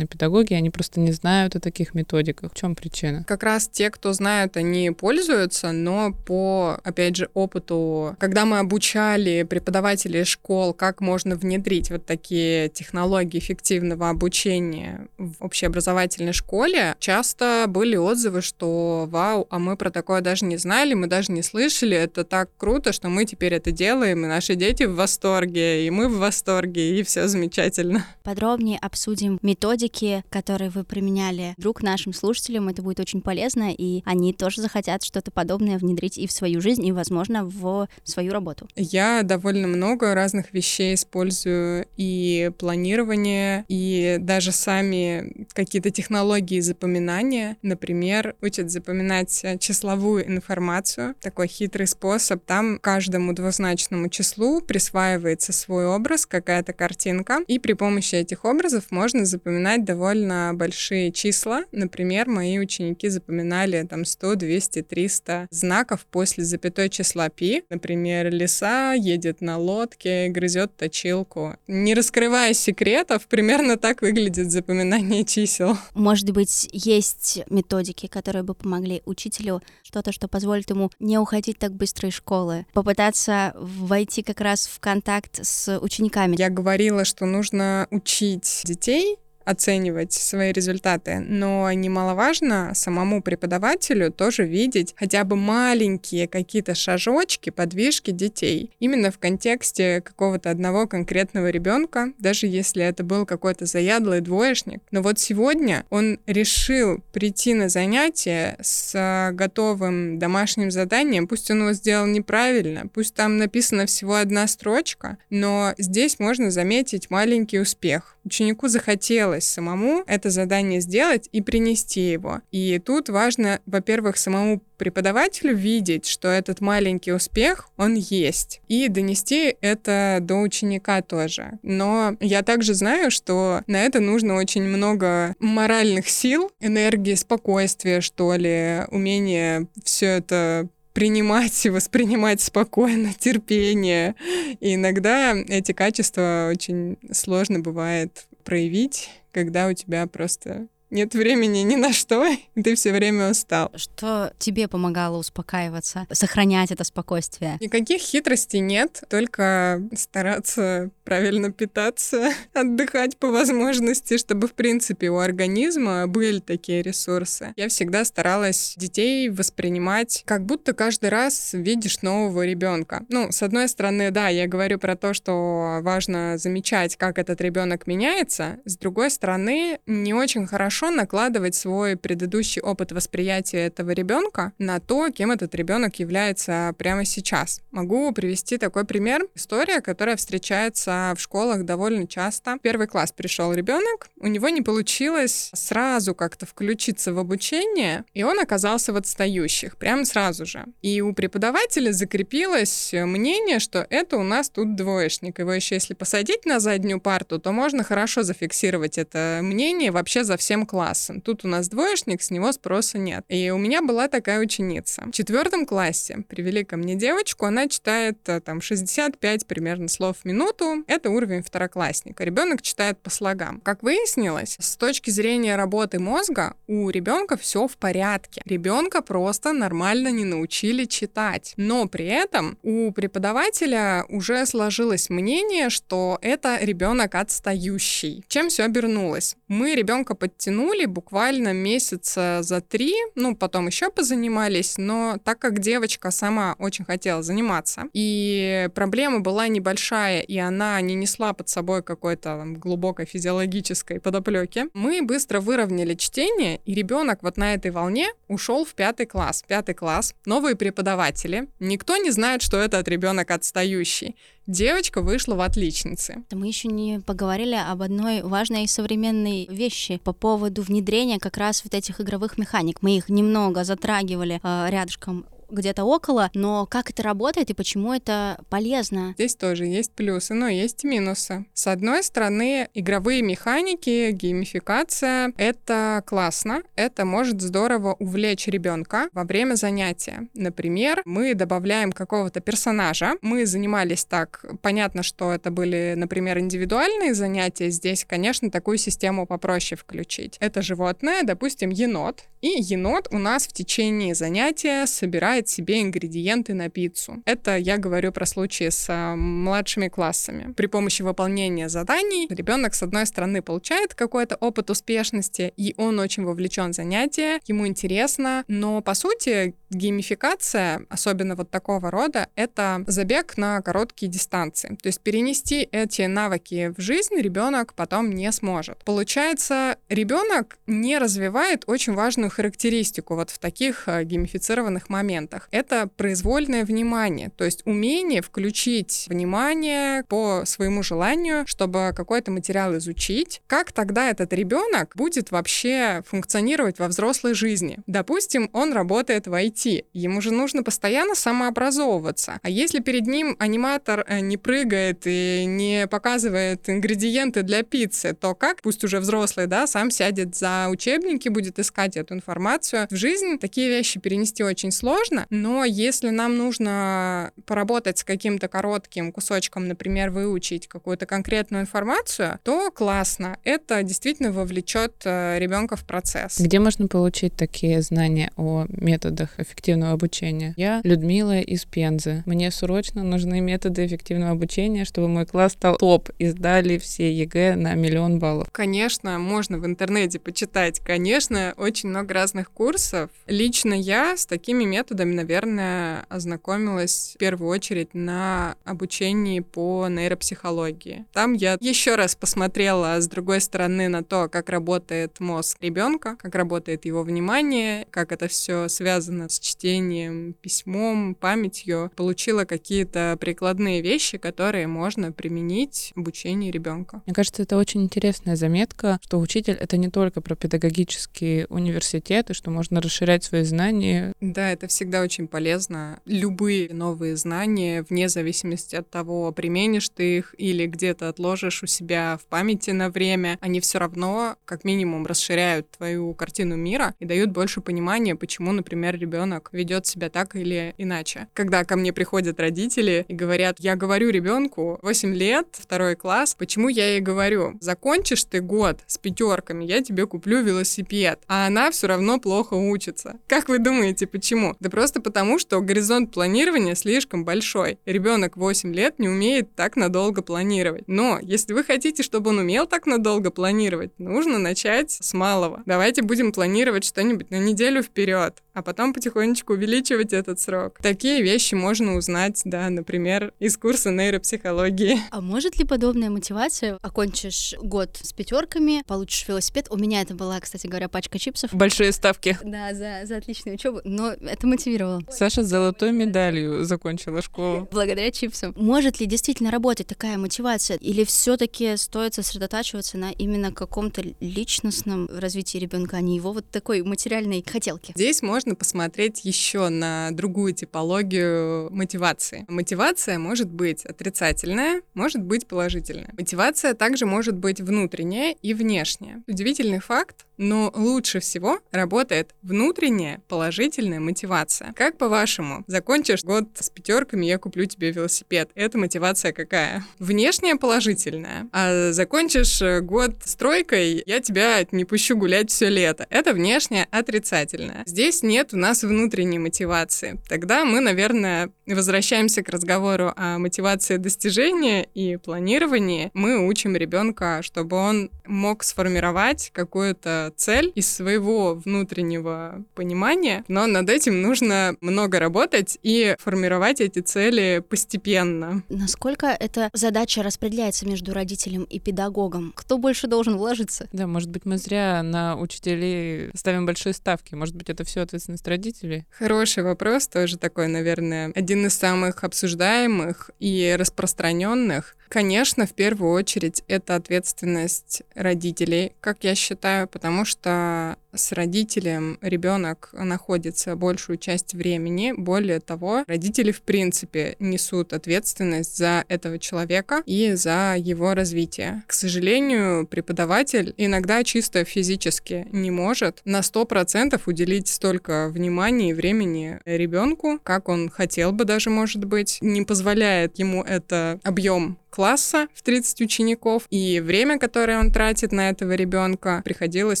современные 0.06 0.08
педагоги? 0.08 0.54
Они 0.54 0.70
просто 0.70 1.00
не 1.00 1.12
знают 1.12 1.56
о 1.56 1.60
таких 1.60 1.94
методиках. 1.94 2.52
В 2.52 2.54
чем 2.54 2.74
причина? 2.74 3.24
Как 3.26 3.42
раз 3.42 3.68
те, 3.68 3.90
кто 3.90 4.12
знают, 4.12 4.56
они 4.56 4.90
пользуются, 4.90 5.72
но 5.72 6.12
по, 6.26 6.78
опять 6.84 7.16
же, 7.16 7.28
опыту 7.34 8.16
когда 8.18 8.44
мы 8.44 8.58
обучали 8.58 9.42
преподавателей 9.42 10.24
школ, 10.24 10.72
как 10.72 11.00
можно 11.00 11.36
внедрить 11.36 11.90
вот 11.90 12.06
такие 12.06 12.68
технологии 12.68 13.38
эффективного 13.38 14.10
обучения 14.10 15.08
в 15.18 15.34
общеобразовательной 15.40 16.32
школе, 16.32 16.94
часто 16.98 17.64
были 17.68 17.96
отзывы, 17.96 18.42
что 18.42 19.06
вау, 19.10 19.46
а 19.50 19.58
мы 19.58 19.76
про 19.76 19.90
такое 19.90 20.20
даже 20.20 20.44
не 20.44 20.56
знали, 20.56 20.94
мы 20.94 21.06
даже 21.06 21.32
не 21.32 21.42
слышали, 21.42 21.96
это 21.96 22.24
так 22.24 22.50
круто, 22.56 22.92
что 22.92 23.08
мы 23.08 23.24
теперь 23.24 23.54
это 23.54 23.70
делаем, 23.70 24.24
и 24.24 24.28
наши 24.28 24.54
дети 24.54 24.84
в 24.84 24.94
восторге, 24.94 25.86
и 25.86 25.90
мы 25.90 26.08
в 26.08 26.18
восторге, 26.18 26.98
и 26.98 27.02
все 27.02 27.28
замечательно. 27.28 28.06
Подробнее 28.22 28.78
обсудим 28.78 29.38
методики, 29.42 29.95
которые 30.30 30.70
вы 30.70 30.84
применяли. 30.84 31.54
Вдруг 31.56 31.82
нашим 31.82 32.12
слушателям 32.12 32.68
это 32.68 32.82
будет 32.82 33.00
очень 33.00 33.20
полезно, 33.20 33.72
и 33.72 34.02
они 34.04 34.32
тоже 34.32 34.60
захотят 34.60 35.02
что-то 35.02 35.30
подобное 35.30 35.78
внедрить 35.78 36.18
и 36.18 36.26
в 36.26 36.32
свою 36.32 36.60
жизнь, 36.60 36.84
и, 36.84 36.92
возможно, 36.92 37.44
в 37.44 37.88
свою 38.04 38.32
работу? 38.32 38.68
Я 38.76 39.22
довольно 39.22 39.68
много 39.68 40.14
разных 40.14 40.52
вещей 40.52 40.94
использую 40.94 41.86
и 41.96 42.50
планирование, 42.58 43.64
и 43.68 44.18
даже 44.20 44.52
сами 44.52 45.46
какие-то 45.52 45.90
технологии 45.90 46.60
запоминания. 46.60 47.56
Например, 47.62 48.34
учат 48.42 48.70
запоминать 48.70 49.44
числовую 49.60 50.28
информацию. 50.28 51.14
Такой 51.20 51.48
хитрый 51.48 51.86
способ. 51.86 52.44
Там 52.44 52.78
каждому 52.78 53.32
двузначному 53.32 54.08
числу 54.08 54.60
присваивается 54.60 55.52
свой 55.52 55.86
образ, 55.86 56.26
какая-то 56.26 56.72
картинка, 56.72 57.40
и 57.46 57.58
при 57.58 57.72
помощи 57.72 58.16
этих 58.16 58.44
образов 58.44 58.90
можно 58.90 59.24
запоминать 59.24 59.84
довольно 59.86 60.52
большие 60.54 61.12
числа. 61.12 61.64
Например, 61.72 62.28
мои 62.28 62.58
ученики 62.58 63.08
запоминали 63.08 63.86
там 63.88 64.04
100, 64.04 64.34
200, 64.34 64.82
300 64.82 65.46
знаков 65.50 66.04
после 66.10 66.44
запятой 66.44 66.90
числа 66.90 67.30
пи. 67.30 67.62
Например, 67.70 67.86
например, 67.86 68.30
лиса 68.30 68.92
едет 68.92 69.40
на 69.40 69.58
лодке, 69.58 70.28
грызет 70.28 70.76
точилку. 70.76 71.56
Не 71.66 71.94
раскрывая 71.94 72.52
секретов, 72.52 73.26
примерно 73.26 73.76
так 73.76 74.02
выглядит 74.02 74.50
запоминание 74.50 75.24
чисел. 75.24 75.76
Может 75.94 76.30
быть, 76.30 76.68
есть 76.72 77.40
методики, 77.48 78.06
которые 78.06 78.42
бы 78.42 78.54
помогли 78.54 79.02
учителю 79.06 79.62
что-то, 79.82 80.12
что 80.12 80.28
позволит 80.28 80.70
ему 80.70 80.90
не 80.98 81.18
уходить 81.18 81.58
так 81.58 81.72
быстро 81.74 82.08
из 82.08 82.14
школы, 82.14 82.66
попытаться 82.72 83.54
войти 83.56 84.22
как 84.22 84.40
раз 84.40 84.66
в 84.66 84.80
контакт 84.80 85.44
с 85.44 85.78
учениками. 85.78 86.36
Я 86.38 86.50
говорила, 86.50 87.04
что 87.04 87.26
нужно 87.26 87.86
учить 87.90 88.62
детей 88.64 89.16
оценивать 89.46 90.12
свои 90.12 90.52
результаты, 90.52 91.20
но 91.20 91.72
немаловажно 91.72 92.72
самому 92.74 93.22
преподавателю 93.22 94.12
тоже 94.12 94.44
видеть 94.44 94.94
хотя 94.98 95.24
бы 95.24 95.36
маленькие 95.36 96.26
какие-то 96.28 96.74
шажочки, 96.74 97.50
подвижки 97.50 98.10
детей. 98.10 98.70
Именно 98.80 99.10
в 99.10 99.18
контексте 99.18 100.02
какого-то 100.02 100.50
одного 100.50 100.86
конкретного 100.86 101.48
ребенка, 101.50 102.12
даже 102.18 102.46
если 102.48 102.84
это 102.84 103.04
был 103.04 103.24
какой-то 103.24 103.66
заядлый 103.66 104.20
двоечник. 104.20 104.82
Но 104.90 105.00
вот 105.00 105.20
сегодня 105.20 105.86
он 105.90 106.18
решил 106.26 107.00
прийти 107.12 107.54
на 107.54 107.68
занятие 107.68 108.56
с 108.60 109.30
готовым 109.32 110.18
домашним 110.18 110.72
заданием, 110.72 111.28
пусть 111.28 111.50
он 111.50 111.60
его 111.60 111.72
сделал 111.72 112.06
неправильно, 112.06 112.88
пусть 112.92 113.14
там 113.14 113.38
написана 113.38 113.86
всего 113.86 114.16
одна 114.16 114.48
строчка, 114.48 115.18
но 115.30 115.72
здесь 115.78 116.18
можно 116.18 116.50
заметить 116.50 117.10
маленький 117.10 117.60
успех 117.60 118.15
ученику 118.26 118.68
захотелось 118.68 119.46
самому 119.46 120.02
это 120.06 120.30
задание 120.30 120.80
сделать 120.80 121.28
и 121.32 121.40
принести 121.40 122.10
его. 122.10 122.40
И 122.50 122.78
тут 122.84 123.08
важно, 123.08 123.60
во-первых, 123.66 124.18
самому 124.18 124.60
преподавателю 124.76 125.54
видеть, 125.54 126.06
что 126.06 126.28
этот 126.28 126.60
маленький 126.60 127.12
успех, 127.12 127.68
он 127.76 127.94
есть, 127.94 128.60
и 128.68 128.88
донести 128.88 129.56
это 129.60 130.18
до 130.20 130.36
ученика 130.36 131.00
тоже. 131.00 131.58
Но 131.62 132.16
я 132.20 132.42
также 132.42 132.74
знаю, 132.74 133.10
что 133.10 133.62
на 133.66 133.82
это 133.82 134.00
нужно 134.00 134.34
очень 134.34 134.64
много 134.64 135.34
моральных 135.40 136.08
сил, 136.08 136.50
энергии, 136.60 137.14
спокойствия, 137.14 138.00
что 138.00 138.34
ли, 138.34 138.82
умение 138.90 139.66
все 139.82 140.06
это 140.06 140.68
принимать 140.96 141.66
и 141.66 141.68
воспринимать 141.68 142.40
спокойно, 142.40 143.12
терпение. 143.18 144.14
И 144.60 144.76
иногда 144.76 145.34
эти 145.36 145.72
качества 145.72 146.48
очень 146.50 146.96
сложно 147.12 147.60
бывает 147.60 148.26
проявить, 148.44 149.10
когда 149.30 149.68
у 149.68 149.74
тебя 149.74 150.06
просто 150.06 150.68
нет 150.90 151.14
времени 151.14 151.58
ни 151.58 151.76
на 151.76 151.92
что, 151.92 152.26
и 152.54 152.62
ты 152.62 152.74
все 152.74 152.92
время 152.92 153.30
устал. 153.30 153.70
Что 153.74 154.32
тебе 154.38 154.68
помогало 154.68 155.18
успокаиваться, 155.18 156.06
сохранять 156.12 156.70
это 156.70 156.84
спокойствие? 156.84 157.56
Никаких 157.60 158.00
хитростей 158.00 158.60
нет, 158.60 159.02
только 159.08 159.82
стараться 159.96 160.90
правильно 161.04 161.52
питаться, 161.52 162.30
отдыхать 162.54 163.16
по 163.16 163.28
возможности, 163.28 164.18
чтобы, 164.18 164.48
в 164.48 164.54
принципе, 164.54 165.10
у 165.10 165.18
организма 165.18 166.06
были 166.06 166.40
такие 166.40 166.82
ресурсы. 166.82 167.52
Я 167.56 167.68
всегда 167.68 168.04
старалась 168.04 168.74
детей 168.76 169.28
воспринимать, 169.28 170.22
как 170.26 170.44
будто 170.44 170.72
каждый 170.72 171.10
раз 171.10 171.50
видишь 171.52 172.02
нового 172.02 172.44
ребенка. 172.44 173.04
Ну, 173.08 173.32
с 173.32 173.42
одной 173.42 173.68
стороны, 173.68 174.10
да, 174.10 174.28
я 174.28 174.46
говорю 174.46 174.78
про 174.78 174.96
то, 174.96 175.14
что 175.14 175.80
важно 175.82 176.38
замечать, 176.38 176.96
как 176.96 177.18
этот 177.18 177.40
ребенок 177.40 177.86
меняется. 177.86 178.58
С 178.64 178.76
другой 178.76 179.10
стороны, 179.10 179.78
не 179.86 180.14
очень 180.14 180.46
хорошо 180.46 180.75
накладывать 180.84 181.54
свой 181.54 181.96
предыдущий 181.96 182.60
опыт 182.60 182.92
восприятия 182.92 183.66
этого 183.66 183.92
ребенка 183.92 184.52
на 184.58 184.78
то, 184.80 185.10
кем 185.10 185.30
этот 185.30 185.54
ребенок 185.54 185.98
является 185.98 186.74
прямо 186.78 187.04
сейчас. 187.04 187.60
Могу 187.70 188.12
привести 188.12 188.58
такой 188.58 188.84
пример. 188.84 189.26
История, 189.34 189.80
которая 189.80 190.16
встречается 190.16 191.14
в 191.16 191.20
школах 191.20 191.64
довольно 191.64 192.06
часто. 192.06 192.58
Первый 192.62 192.86
класс 192.86 193.12
пришел 193.12 193.52
ребенок, 193.52 194.08
у 194.20 194.26
него 194.26 194.48
не 194.48 194.62
получилось 194.62 195.50
сразу 195.54 196.14
как-то 196.14 196.46
включиться 196.46 197.12
в 197.14 197.18
обучение, 197.18 198.04
и 198.12 198.22
он 198.22 198.38
оказался 198.38 198.92
в 198.92 198.96
отстающих, 198.96 199.76
прямо 199.76 200.04
сразу 200.04 200.44
же. 200.44 200.64
И 200.82 201.00
у 201.00 201.14
преподавателя 201.14 201.92
закрепилось 201.92 202.92
мнение, 202.92 203.58
что 203.58 203.86
это 203.88 204.16
у 204.18 204.22
нас 204.22 204.50
тут 204.50 204.76
двоечник. 204.76 205.38
Его 205.38 205.52
еще 205.52 205.76
если 205.76 205.94
посадить 205.94 206.44
на 206.44 206.60
заднюю 206.60 207.00
парту, 207.00 207.38
то 207.38 207.52
можно 207.52 207.82
хорошо 207.82 208.22
зафиксировать 208.22 208.98
это 208.98 209.40
мнение 209.42 209.90
вообще 209.90 210.24
за 210.24 210.36
всем 210.36 210.65
классом. 210.66 211.20
Тут 211.20 211.44
у 211.44 211.48
нас 211.48 211.68
двоечник, 211.68 212.22
с 212.22 212.30
него 212.30 212.52
спроса 212.52 212.98
нет. 212.98 213.24
И 213.28 213.50
у 213.50 213.58
меня 213.58 213.82
была 213.82 214.08
такая 214.08 214.40
ученица. 214.40 215.04
В 215.06 215.12
четвертом 215.12 215.64
классе 215.66 216.24
привели 216.28 216.64
ко 216.64 216.76
мне 216.76 216.94
девочку, 216.94 217.46
она 217.46 217.68
читает 217.68 218.18
э, 218.28 218.40
там 218.40 218.60
65 218.60 219.46
примерно 219.46 219.88
слов 219.88 220.18
в 220.18 220.24
минуту. 220.24 220.84
Это 220.86 221.10
уровень 221.10 221.42
второклассника. 221.42 222.24
Ребенок 222.24 222.62
читает 222.62 222.98
по 222.98 223.10
слогам. 223.10 223.60
Как 223.60 223.82
выяснилось, 223.82 224.56
с 224.58 224.76
точки 224.76 225.10
зрения 225.10 225.56
работы 225.56 225.98
мозга 225.98 226.56
у 226.66 226.90
ребенка 226.90 227.36
все 227.36 227.68
в 227.68 227.76
порядке. 227.76 228.42
Ребенка 228.44 229.02
просто 229.02 229.52
нормально 229.52 230.08
не 230.08 230.24
научили 230.24 230.84
читать. 230.84 231.54
Но 231.56 231.86
при 231.86 232.06
этом 232.06 232.58
у 232.62 232.90
преподавателя 232.92 234.04
уже 234.08 234.44
сложилось 234.46 235.10
мнение, 235.10 235.70
что 235.70 236.18
это 236.20 236.58
ребенок 236.60 237.14
отстающий. 237.14 238.24
Чем 238.28 238.48
все 238.48 238.64
обернулось? 238.64 239.36
Мы 239.48 239.74
ребенка 239.74 240.14
подтянули 240.14 240.55
буквально 240.86 241.52
месяца 241.52 242.38
за 242.42 242.60
три, 242.60 242.94
ну, 243.14 243.36
потом 243.36 243.66
еще 243.66 243.90
позанимались, 243.90 244.78
но 244.78 245.18
так 245.24 245.38
как 245.38 245.58
девочка 245.58 246.10
сама 246.10 246.56
очень 246.58 246.84
хотела 246.84 247.22
заниматься, 247.22 247.84
и 247.92 248.68
проблема 248.74 249.20
была 249.20 249.48
небольшая, 249.48 250.20
и 250.20 250.38
она 250.38 250.80
не 250.80 250.94
несла 250.94 251.32
под 251.32 251.48
собой 251.48 251.82
какой-то 251.82 252.44
глубокой 252.46 253.06
физиологической 253.06 254.00
подоплеки, 254.00 254.66
мы 254.74 255.02
быстро 255.02 255.40
выровняли 255.40 255.94
чтение, 255.94 256.60
и 256.64 256.74
ребенок 256.74 257.22
вот 257.22 257.36
на 257.36 257.54
этой 257.54 257.70
волне 257.70 258.08
ушел 258.28 258.64
в 258.64 258.74
пятый 258.74 259.06
класс. 259.06 259.44
Пятый 259.46 259.74
класс, 259.74 260.14
новые 260.24 260.56
преподаватели, 260.56 261.48
никто 261.60 261.96
не 261.96 262.10
знает, 262.10 262.42
что 262.42 262.58
этот 262.58 262.88
ребенок 262.88 263.30
отстающий. 263.30 264.16
Девочка 264.46 265.02
вышла 265.02 265.34
в 265.34 265.40
отличницы. 265.40 266.22
Мы 266.30 266.46
еще 266.46 266.68
не 266.68 267.00
поговорили 267.00 267.56
об 267.56 267.82
одной 267.82 268.22
важной 268.22 268.68
современной 268.68 269.48
вещи 269.50 269.98
по 269.98 270.12
поводу 270.12 270.62
внедрения 270.62 271.18
как 271.18 271.36
раз 271.36 271.64
вот 271.64 271.74
этих 271.74 272.00
игровых 272.00 272.38
механик. 272.38 272.80
Мы 272.80 272.96
их 272.96 273.08
немного 273.08 273.64
затрагивали 273.64 274.40
э, 274.40 274.66
рядышком 274.70 275.26
где-то 275.50 275.84
около, 275.84 276.30
но 276.34 276.66
как 276.66 276.90
это 276.90 277.02
работает 277.02 277.50
и 277.50 277.54
почему 277.54 277.92
это 277.92 278.38
полезно? 278.48 279.14
Здесь 279.16 279.36
тоже 279.36 279.66
есть 279.66 279.92
плюсы, 279.92 280.34
но 280.34 280.48
есть 280.48 280.84
минусы. 280.84 281.46
С 281.54 281.66
одной 281.66 282.02
стороны, 282.02 282.68
игровые 282.74 283.22
механики, 283.22 284.10
геймификация— 284.10 285.32
это 285.36 286.02
классно, 286.06 286.62
это 286.74 287.04
может 287.04 287.40
здорово 287.40 287.94
увлечь 287.98 288.46
ребенка 288.46 289.08
во 289.12 289.24
время 289.24 289.54
занятия. 289.54 290.28
Например, 290.34 291.02
мы 291.04 291.34
добавляем 291.34 291.92
какого-то 291.92 292.40
персонажа, 292.40 293.14
мы 293.22 293.46
занимались 293.46 294.04
так, 294.04 294.44
понятно, 294.62 295.02
что 295.02 295.32
это 295.32 295.50
были, 295.50 295.94
например, 295.96 296.38
индивидуальные 296.38 297.14
занятия, 297.14 297.70
здесь, 297.70 298.04
конечно, 298.04 298.50
такую 298.50 298.78
систему 298.78 299.26
попроще 299.26 299.78
включить. 299.78 300.36
Это 300.40 300.62
животное, 300.62 301.22
допустим, 301.22 301.70
енот, 301.70 302.24
и 302.40 302.60
енот 302.60 303.08
у 303.10 303.18
нас 303.18 303.46
в 303.46 303.52
течение 303.52 304.14
занятия 304.14 304.86
собирает 304.86 305.35
выбирает 305.36 305.48
себе 305.48 305.82
ингредиенты 305.82 306.54
на 306.54 306.68
пиццу. 306.68 307.22
Это 307.26 307.56
я 307.56 307.76
говорю 307.78 308.12
про 308.12 308.26
случаи 308.26 308.70
с 308.70 308.86
а, 308.88 309.16
младшими 309.16 309.88
классами. 309.88 310.52
При 310.54 310.66
помощи 310.66 311.02
выполнения 311.02 311.68
заданий 311.68 312.26
ребенок, 312.30 312.74
с 312.74 312.82
одной 312.82 313.06
стороны, 313.06 313.42
получает 313.42 313.94
какой-то 313.94 314.36
опыт 314.36 314.70
успешности, 314.70 315.52
и 315.56 315.74
он 315.76 315.98
очень 315.98 316.24
вовлечен 316.24 316.70
в 316.70 316.74
занятие, 316.74 317.40
ему 317.46 317.66
интересно, 317.66 318.44
но, 318.48 318.80
по 318.80 318.94
сути, 318.94 319.54
геймификация, 319.70 320.86
особенно 320.88 321.34
вот 321.34 321.50
такого 321.50 321.90
рода, 321.90 322.28
это 322.36 322.82
забег 322.86 323.36
на 323.36 323.60
короткие 323.62 324.10
дистанции. 324.10 324.68
То 324.82 324.88
есть 324.88 325.00
перенести 325.00 325.68
эти 325.72 326.02
навыки 326.02 326.72
в 326.76 326.80
жизнь 326.80 327.16
ребенок 327.16 327.74
потом 327.74 328.10
не 328.10 328.32
сможет. 328.32 328.84
Получается, 328.84 329.76
ребенок 329.88 330.58
не 330.66 330.98
развивает 330.98 331.64
очень 331.66 331.94
важную 331.94 332.30
характеристику 332.30 333.16
вот 333.16 333.30
в 333.30 333.38
таких 333.38 333.88
а, 333.88 334.04
геймифицированных 334.04 334.88
моментах 334.88 335.25
моментах. 335.26 335.48
Это 335.50 335.88
произвольное 335.96 336.64
внимание, 336.64 337.30
то 337.36 337.44
есть 337.44 337.62
умение 337.64 338.22
включить 338.22 339.06
внимание 339.08 340.04
по 340.08 340.42
своему 340.44 340.82
желанию, 340.82 341.46
чтобы 341.46 341.92
какой-то 341.94 342.30
материал 342.30 342.76
изучить. 342.76 343.42
Как 343.46 343.72
тогда 343.72 344.10
этот 344.10 344.32
ребенок 344.32 344.92
будет 344.94 345.30
вообще 345.30 346.02
функционировать 346.06 346.78
во 346.78 346.88
взрослой 346.88 347.34
жизни? 347.34 347.78
Допустим, 347.86 348.50
он 348.52 348.72
работает 348.72 349.26
в 349.26 349.32
IT, 349.32 349.86
ему 349.92 350.20
же 350.20 350.32
нужно 350.32 350.62
постоянно 350.62 351.14
самообразовываться. 351.14 352.38
А 352.42 352.48
если 352.48 352.80
перед 352.80 353.06
ним 353.06 353.36
аниматор 353.38 354.04
э, 354.06 354.20
не 354.20 354.36
прыгает 354.36 355.02
и 355.06 355.44
не 355.46 355.86
показывает 355.86 356.68
ингредиенты 356.68 357.42
для 357.42 357.62
пиццы, 357.62 358.14
то 358.14 358.34
как, 358.34 358.62
пусть 358.62 358.84
уже 358.84 359.00
взрослый, 359.00 359.46
да, 359.46 359.66
сам 359.66 359.90
сядет 359.90 360.36
за 360.36 360.68
учебники, 360.70 361.28
будет 361.28 361.58
искать 361.58 361.96
эту 361.96 362.14
информацию. 362.14 362.86
В 362.90 362.96
жизнь 362.96 363.38
такие 363.38 363.68
вещи 363.68 364.00
перенести 364.00 364.44
очень 364.44 364.70
сложно, 364.76 365.15
сложно, 365.16 365.26
но 365.30 365.64
если 365.64 366.10
нам 366.10 366.36
нужно 366.36 367.32
поработать 367.46 367.98
с 367.98 368.04
каким-то 368.04 368.48
коротким 368.48 369.12
кусочком, 369.12 369.68
например, 369.68 370.10
выучить 370.10 370.68
какую-то 370.68 371.06
конкретную 371.06 371.62
информацию, 371.62 372.38
то 372.42 372.70
классно. 372.70 373.38
Это 373.44 373.82
действительно 373.82 374.32
вовлечет 374.32 374.94
э, 375.04 375.38
ребенка 375.38 375.76
в 375.76 375.84
процесс. 375.84 376.38
Где 376.40 376.58
можно 376.58 376.88
получить 376.88 377.34
такие 377.34 377.82
знания 377.82 378.30
о 378.36 378.66
методах 378.68 379.38
эффективного 379.38 379.92
обучения? 379.92 380.54
Я 380.56 380.80
Людмила 380.84 381.40
из 381.40 381.64
Пензы. 381.64 382.22
Мне 382.26 382.50
срочно 382.50 383.02
нужны 383.02 383.40
методы 383.40 383.86
эффективного 383.86 384.32
обучения, 384.32 384.84
чтобы 384.84 385.08
мой 385.08 385.26
класс 385.26 385.52
стал 385.52 385.76
топ 385.76 386.10
и 386.18 386.28
сдали 386.28 386.78
все 386.78 387.12
ЕГЭ 387.12 387.56
на 387.56 387.74
миллион 387.74 388.18
баллов. 388.18 388.48
Конечно, 388.52 389.18
можно 389.18 389.58
в 389.58 389.66
интернете 389.66 390.18
почитать. 390.18 390.80
Конечно, 390.80 391.54
очень 391.56 391.88
много 391.88 392.14
разных 392.14 392.50
курсов. 392.50 393.10
Лично 393.26 393.74
я 393.74 394.16
с 394.16 394.26
такими 394.26 394.64
методами 394.64 395.05
методами, 395.06 395.14
наверное, 395.14 396.04
ознакомилась 396.08 397.12
в 397.14 397.18
первую 397.18 397.50
очередь 397.50 397.94
на 397.94 398.56
обучении 398.64 399.40
по 399.40 399.86
нейропсихологии. 399.88 401.06
Там 401.12 401.34
я 401.34 401.56
еще 401.60 401.94
раз 401.94 402.14
посмотрела 402.14 403.00
с 403.00 403.08
другой 403.08 403.40
стороны 403.40 403.88
на 403.88 404.02
то, 404.02 404.28
как 404.28 404.48
работает 404.48 405.20
мозг 405.20 405.58
ребенка, 405.60 406.16
как 406.16 406.34
работает 406.34 406.84
его 406.84 407.02
внимание, 407.02 407.86
как 407.90 408.12
это 408.12 408.28
все 408.28 408.68
связано 408.68 409.28
с 409.28 409.38
чтением, 409.38 410.34
письмом, 410.40 411.14
памятью. 411.14 411.90
Получила 411.96 412.44
какие-то 412.44 413.16
прикладные 413.20 413.80
вещи, 413.82 414.18
которые 414.18 414.66
можно 414.66 415.12
применить 415.12 415.92
в 415.94 416.00
обучении 416.00 416.50
ребенка. 416.50 417.02
Мне 417.06 417.14
кажется, 417.14 417.42
это 417.42 417.56
очень 417.56 417.82
интересная 417.82 418.36
заметка, 418.36 418.98
что 419.02 419.18
учитель— 419.18 419.54
это 419.60 419.76
не 419.76 419.88
только 419.88 420.20
про 420.20 420.34
педагогические 420.34 421.46
университеты, 421.48 422.34
что 422.34 422.50
можно 422.50 422.80
расширять 422.80 423.24
свои 423.24 423.44
знания. 423.44 424.12
Да, 424.20 424.50
это 424.50 424.66
всегда 424.66 424.95
всегда 424.96 425.02
очень 425.02 425.28
полезно. 425.28 426.00
Любые 426.06 426.72
новые 426.72 427.16
знания, 427.16 427.84
вне 427.88 428.08
зависимости 428.08 428.76
от 428.76 428.88
того, 428.88 429.32
применишь 429.32 429.88
ты 429.88 430.18
их 430.18 430.34
или 430.38 430.66
где-то 430.66 431.08
отложишь 431.08 431.62
у 431.62 431.66
себя 431.66 432.18
в 432.22 432.26
памяти 432.26 432.70
на 432.70 432.88
время, 432.88 433.38
они 433.40 433.60
все 433.60 433.78
равно, 433.78 434.36
как 434.44 434.64
минимум, 434.64 435.06
расширяют 435.06 435.70
твою 435.70 436.14
картину 436.14 436.56
мира 436.56 436.94
и 436.98 437.04
дают 437.04 437.30
больше 437.30 437.60
понимания, 437.60 438.14
почему, 438.14 438.52
например, 438.52 438.98
ребенок 438.98 439.50
ведет 439.52 439.86
себя 439.86 440.08
так 440.08 440.36
или 440.36 440.74
иначе. 440.78 441.28
Когда 441.34 441.64
ко 441.64 441.76
мне 441.76 441.92
приходят 441.92 442.40
родители 442.40 443.04
и 443.08 443.14
говорят, 443.14 443.56
я 443.60 443.76
говорю 443.76 444.10
ребенку 444.10 444.78
8 444.82 445.14
лет, 445.14 445.46
второй 445.52 445.96
класс, 445.96 446.34
почему 446.34 446.68
я 446.68 446.90
ей 446.92 447.00
говорю, 447.00 447.56
закончишь 447.60 448.24
ты 448.24 448.40
год 448.40 448.80
с 448.86 448.98
пятерками, 448.98 449.64
я 449.64 449.82
тебе 449.82 450.06
куплю 450.06 450.42
велосипед, 450.42 451.20
а 451.26 451.46
она 451.46 451.70
все 451.70 451.86
равно 451.86 452.18
плохо 452.18 452.54
учится. 452.54 453.16
Как 453.26 453.48
вы 453.48 453.58
думаете, 453.58 454.06
почему? 454.06 454.56
Да 454.60 454.70
просто 454.70 454.85
Просто 454.86 455.00
потому, 455.00 455.40
что 455.40 455.60
горизонт 455.60 456.12
планирования 456.12 456.76
слишком 456.76 457.24
большой. 457.24 457.80
Ребенок 457.86 458.36
8 458.36 458.72
лет 458.72 459.00
не 459.00 459.08
умеет 459.08 459.52
так 459.56 459.74
надолго 459.74 460.22
планировать. 460.22 460.84
Но 460.86 461.18
если 461.20 461.54
вы 461.54 461.64
хотите, 461.64 462.04
чтобы 462.04 462.30
он 462.30 462.38
умел 462.38 462.68
так 462.68 462.86
надолго 462.86 463.32
планировать, 463.32 463.90
нужно 463.98 464.38
начать 464.38 464.92
с 464.92 465.12
малого. 465.12 465.64
Давайте 465.66 466.02
будем 466.02 466.30
планировать 466.30 466.84
что-нибудь 466.84 467.32
на 467.32 467.40
неделю 467.40 467.82
вперед 467.82 468.44
а 468.56 468.62
потом 468.62 468.94
потихонечку 468.94 469.52
увеличивать 469.52 470.14
этот 470.14 470.40
срок. 470.40 470.78
Такие 470.80 471.22
вещи 471.22 471.54
можно 471.54 471.94
узнать, 471.94 472.40
да, 472.46 472.70
например, 472.70 473.34
из 473.38 473.58
курса 473.58 473.90
нейропсихологии. 473.90 474.98
А 475.10 475.20
может 475.20 475.58
ли 475.58 475.64
подобная 475.64 476.10
мотивация? 476.10 476.78
Окончишь 476.82 477.54
год 477.60 477.98
с 478.02 478.12
пятерками, 478.12 478.82
получишь 478.86 479.26
велосипед. 479.28 479.66
У 479.70 479.76
меня 479.76 480.00
это 480.02 480.14
была, 480.14 480.40
кстати 480.40 480.66
говоря, 480.66 480.88
пачка 480.88 481.18
чипсов. 481.18 481.52
Большие 481.52 481.92
ставки. 481.92 482.38
Да, 482.42 482.72
за, 482.74 483.02
за 483.04 483.16
отличную 483.18 483.56
учебу, 483.56 483.80
но 483.84 484.12
это 484.12 484.46
мотивировало. 484.46 485.02
Саша 485.10 485.42
с 485.42 485.48
золотой 485.48 485.92
медалью 485.92 486.64
закончила 486.64 487.20
школу. 487.20 487.68
Благодаря 487.72 488.10
чипсам. 488.10 488.54
Может 488.56 489.00
ли 489.00 489.06
действительно 489.06 489.50
работать 489.50 489.86
такая 489.86 490.16
мотивация? 490.16 490.78
Или 490.78 491.04
все-таки 491.04 491.76
стоит 491.76 492.14
сосредотачиваться 492.14 492.96
на 492.96 493.10
именно 493.10 493.52
каком-то 493.52 494.02
личностном 494.20 495.08
развитии 495.12 495.58
ребенка, 495.58 495.98
а 495.98 496.00
не 496.00 496.16
его 496.16 496.32
вот 496.32 496.48
такой 496.50 496.82
материальной 496.82 497.44
хотелки? 497.46 497.92
Здесь 497.94 498.22
можно 498.22 498.45
можно 498.46 498.54
посмотреть 498.54 499.24
еще 499.24 499.68
на 499.70 500.10
другую 500.12 500.52
типологию 500.52 501.68
мотивации. 501.72 502.44
Мотивация 502.46 503.18
может 503.18 503.48
быть 503.48 503.84
отрицательная, 503.84 504.82
может 504.94 505.20
быть 505.20 505.48
положительная. 505.48 506.10
Мотивация 506.16 506.74
также 506.74 507.06
может 507.06 507.34
быть 507.34 507.60
внутренняя 507.60 508.36
и 508.42 508.54
внешняя. 508.54 509.22
Удивительный 509.26 509.80
факт, 509.80 510.26
Но 510.38 510.72
лучше 510.74 511.20
всего 511.20 511.60
работает 511.72 512.34
внутренняя 512.42 513.20
положительная 513.28 514.00
мотивация. 514.00 514.72
Как 514.74 514.98
по-вашему, 514.98 515.64
закончишь 515.66 516.22
год 516.22 516.44
с 516.54 516.70
пятерками, 516.70 517.26
я 517.26 517.38
куплю 517.38 517.64
тебе 517.66 517.90
велосипед. 517.90 518.50
Это 518.54 518.78
мотивация 518.78 519.32
какая? 519.32 519.84
Внешняя 519.98 520.56
положительная. 520.56 521.48
А 521.52 521.92
закончишь 521.92 522.60
э, 522.62 522.80
год 522.80 523.12
с 523.24 523.34
тройкой, 523.36 524.02
я 524.06 524.20
тебя 524.20 524.64
не 524.70 524.84
пущу 524.84 525.16
гулять 525.16 525.50
все 525.50 525.68
лето. 525.68 526.06
Это 526.10 526.32
внешняя 526.32 526.86
отрицательная. 526.90 527.82
Здесь 527.86 528.22
нет 528.22 528.52
у 528.52 528.56
нас 528.56 528.82
внутренней 528.82 529.38
мотивации. 529.38 530.20
Тогда 530.28 530.64
мы, 530.64 530.80
наверное, 530.80 531.50
возвращаемся 531.66 532.42
к 532.42 532.48
разговору 532.48 533.12
о 533.16 533.38
мотивации 533.38 533.96
достижения 533.96 534.88
и 534.94 535.16
планировании. 535.16 536.10
Мы 536.14 536.46
учим 536.46 536.76
ребенка, 536.76 537.40
чтобы 537.42 537.76
он 537.76 538.10
мог 538.26 538.62
сформировать 538.62 539.50
какую-то 539.52 540.25
цель 540.30 540.72
из 540.74 540.90
своего 540.90 541.54
внутреннего 541.54 542.64
понимания, 542.74 543.44
но 543.48 543.66
над 543.66 543.90
этим 543.90 544.22
нужно 544.22 544.76
много 544.80 545.18
работать 545.18 545.78
и 545.82 546.16
формировать 546.18 546.80
эти 546.80 547.00
цели 547.00 547.62
постепенно. 547.68 548.62
Насколько 548.68 549.26
эта 549.26 549.70
задача 549.72 550.22
распределяется 550.22 550.86
между 550.86 551.12
родителем 551.12 551.64
и 551.64 551.78
педагогом? 551.78 552.52
Кто 552.54 552.78
больше 552.78 553.06
должен 553.06 553.36
вложиться? 553.36 553.88
Да, 553.92 554.06
может 554.06 554.30
быть, 554.30 554.44
мы 554.44 554.58
зря 554.58 555.02
на 555.02 555.36
учителей 555.36 556.30
ставим 556.34 556.66
большие 556.66 556.92
ставки. 556.92 557.34
Может 557.34 557.54
быть, 557.54 557.70
это 557.70 557.84
все 557.84 558.00
ответственность 558.00 558.46
родителей? 558.48 559.06
Хороший 559.10 559.62
вопрос, 559.62 560.08
тоже 560.08 560.38
такой, 560.38 560.68
наверное, 560.68 561.32
один 561.34 561.66
из 561.66 561.74
самых 561.74 562.24
обсуждаемых 562.24 563.30
и 563.38 563.76
распространенных. 563.78 564.96
Конечно, 565.08 565.66
в 565.66 565.72
первую 565.72 566.12
очередь 566.12 566.62
это 566.68 566.94
ответственность 566.94 568.02
родителей, 568.14 568.92
как 569.00 569.24
я 569.24 569.34
считаю, 569.34 569.88
потому 569.88 570.24
что 570.24 570.96
с 571.16 571.32
родителем 571.32 572.18
ребенок 572.20 572.90
находится 572.92 573.74
большую 573.76 574.18
часть 574.18 574.54
времени. 574.54 575.14
Более 575.16 575.60
того, 575.60 576.04
родители 576.06 576.52
в 576.52 576.62
принципе 576.62 577.36
несут 577.38 577.92
ответственность 577.92 578.76
за 578.76 579.04
этого 579.08 579.38
человека 579.38 580.02
и 580.06 580.34
за 580.34 580.76
его 580.78 581.14
развитие. 581.14 581.82
К 581.86 581.92
сожалению, 581.92 582.86
преподаватель 582.86 583.74
иногда 583.76 584.22
чисто 584.24 584.64
физически 584.64 585.46
не 585.52 585.70
может 585.70 586.20
на 586.24 586.40
100% 586.40 587.20
уделить 587.26 587.68
столько 587.68 588.28
внимания 588.28 588.90
и 588.90 588.94
времени 588.94 589.60
ребенку, 589.64 590.38
как 590.42 590.68
он 590.68 590.90
хотел 590.90 591.32
бы 591.32 591.44
даже, 591.44 591.70
может 591.70 592.04
быть, 592.04 592.38
не 592.40 592.62
позволяет 592.62 593.38
ему 593.38 593.62
это 593.62 594.20
объем 594.22 594.78
класса 594.96 595.48
в 595.52 595.60
30 595.60 596.00
учеников, 596.00 596.66
и 596.70 597.00
время, 597.00 597.38
которое 597.38 597.78
он 597.78 597.92
тратит 597.92 598.32
на 598.32 598.48
этого 598.48 598.72
ребенка, 598.72 599.42
приходилось 599.44 600.00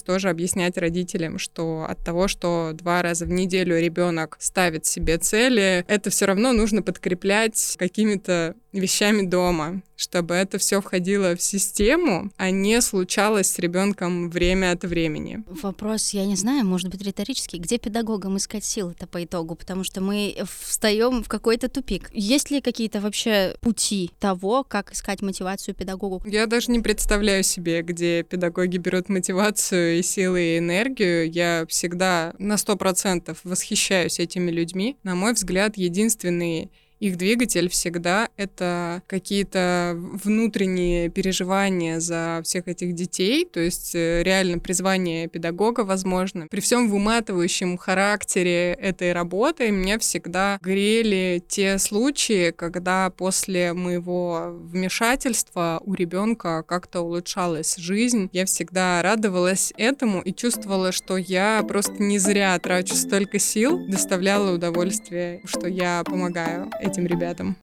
тоже 0.00 0.30
объяснять 0.30 0.78
родителям, 0.78 1.38
что 1.38 1.84
от 1.86 2.02
того, 2.02 2.28
что 2.28 2.70
два 2.72 3.02
раза 3.02 3.26
в 3.26 3.30
неделю 3.30 3.78
ребенок 3.78 4.38
ставит 4.40 4.86
себе 4.86 5.18
цели, 5.18 5.84
это 5.86 6.08
все 6.08 6.24
равно 6.24 6.54
нужно 6.54 6.80
подкреплять 6.80 7.76
какими-то 7.78 8.54
вещами 8.72 9.22
дома, 9.22 9.82
чтобы 9.96 10.34
это 10.34 10.58
все 10.58 10.80
входило 10.80 11.34
в 11.34 11.42
систему, 11.42 12.30
а 12.36 12.50
не 12.50 12.80
случалось 12.80 13.50
с 13.50 13.58
ребенком 13.58 14.30
время 14.30 14.72
от 14.72 14.84
времени. 14.84 15.42
Вопрос, 15.62 16.10
я 16.10 16.26
не 16.26 16.36
знаю, 16.36 16.66
может 16.66 16.90
быть 16.90 17.02
риторический. 17.02 17.58
Где 17.58 17.78
педагогам 17.78 18.36
искать 18.36 18.64
силы-то 18.64 19.06
по 19.06 19.24
итогу? 19.24 19.54
Потому 19.54 19.84
что 19.84 20.00
мы 20.00 20.36
встаем 20.46 21.22
в 21.22 21.28
какой-то 21.28 21.68
тупик. 21.68 22.10
Есть 22.12 22.50
ли 22.50 22.60
какие-то 22.60 23.00
вообще 23.00 23.56
пути 23.60 24.10
того, 24.20 24.64
как 24.64 24.85
искать 24.92 25.22
мотивацию 25.22 25.74
педагогу? 25.74 26.22
Я 26.26 26.46
даже 26.46 26.70
не 26.70 26.80
представляю 26.80 27.42
себе, 27.42 27.82
где 27.82 28.22
педагоги 28.22 28.78
берут 28.78 29.08
мотивацию 29.08 29.98
и 29.98 30.02
силы, 30.02 30.42
и 30.42 30.58
энергию. 30.58 31.30
Я 31.30 31.66
всегда 31.68 32.34
на 32.38 32.56
сто 32.56 32.76
процентов 32.76 33.40
восхищаюсь 33.44 34.18
этими 34.18 34.50
людьми. 34.50 34.96
На 35.02 35.14
мой 35.14 35.32
взгляд, 35.32 35.76
единственные 35.76 36.70
их 37.00 37.16
двигатель 37.16 37.68
всегда 37.68 38.28
это 38.36 39.02
какие-то 39.06 39.94
внутренние 39.96 41.08
переживания 41.10 42.00
за 42.00 42.40
всех 42.44 42.68
этих 42.68 42.94
детей, 42.94 43.44
то 43.44 43.60
есть 43.60 43.94
э, 43.94 44.22
реально 44.22 44.58
призвание 44.58 45.28
педагога, 45.28 45.80
возможно. 45.80 46.46
При 46.50 46.60
всем 46.60 46.88
выматывающем 46.88 47.76
характере 47.76 48.72
этой 48.72 49.12
работы 49.12 49.70
меня 49.70 49.98
всегда 49.98 50.58
грели 50.62 51.42
те 51.46 51.78
случаи, 51.78 52.50
когда 52.50 53.10
после 53.10 53.72
моего 53.72 54.52
вмешательства 54.52 55.80
у 55.84 55.94
ребенка 55.94 56.62
как-то 56.62 57.02
улучшалась 57.02 57.76
жизнь. 57.76 58.30
Я 58.32 58.46
всегда 58.46 59.02
радовалась 59.02 59.72
этому 59.76 60.20
и 60.22 60.32
чувствовала, 60.32 60.92
что 60.92 61.16
я 61.16 61.62
просто 61.68 62.02
не 62.02 62.18
зря 62.18 62.58
трачу 62.58 62.94
столько 62.94 63.38
сил, 63.38 63.86
доставляла 63.86 64.54
удовольствие, 64.54 65.42
что 65.44 65.68
я 65.68 66.02
помогаю 66.04 66.70
этим 66.86 67.06
ребятам. 67.06 67.56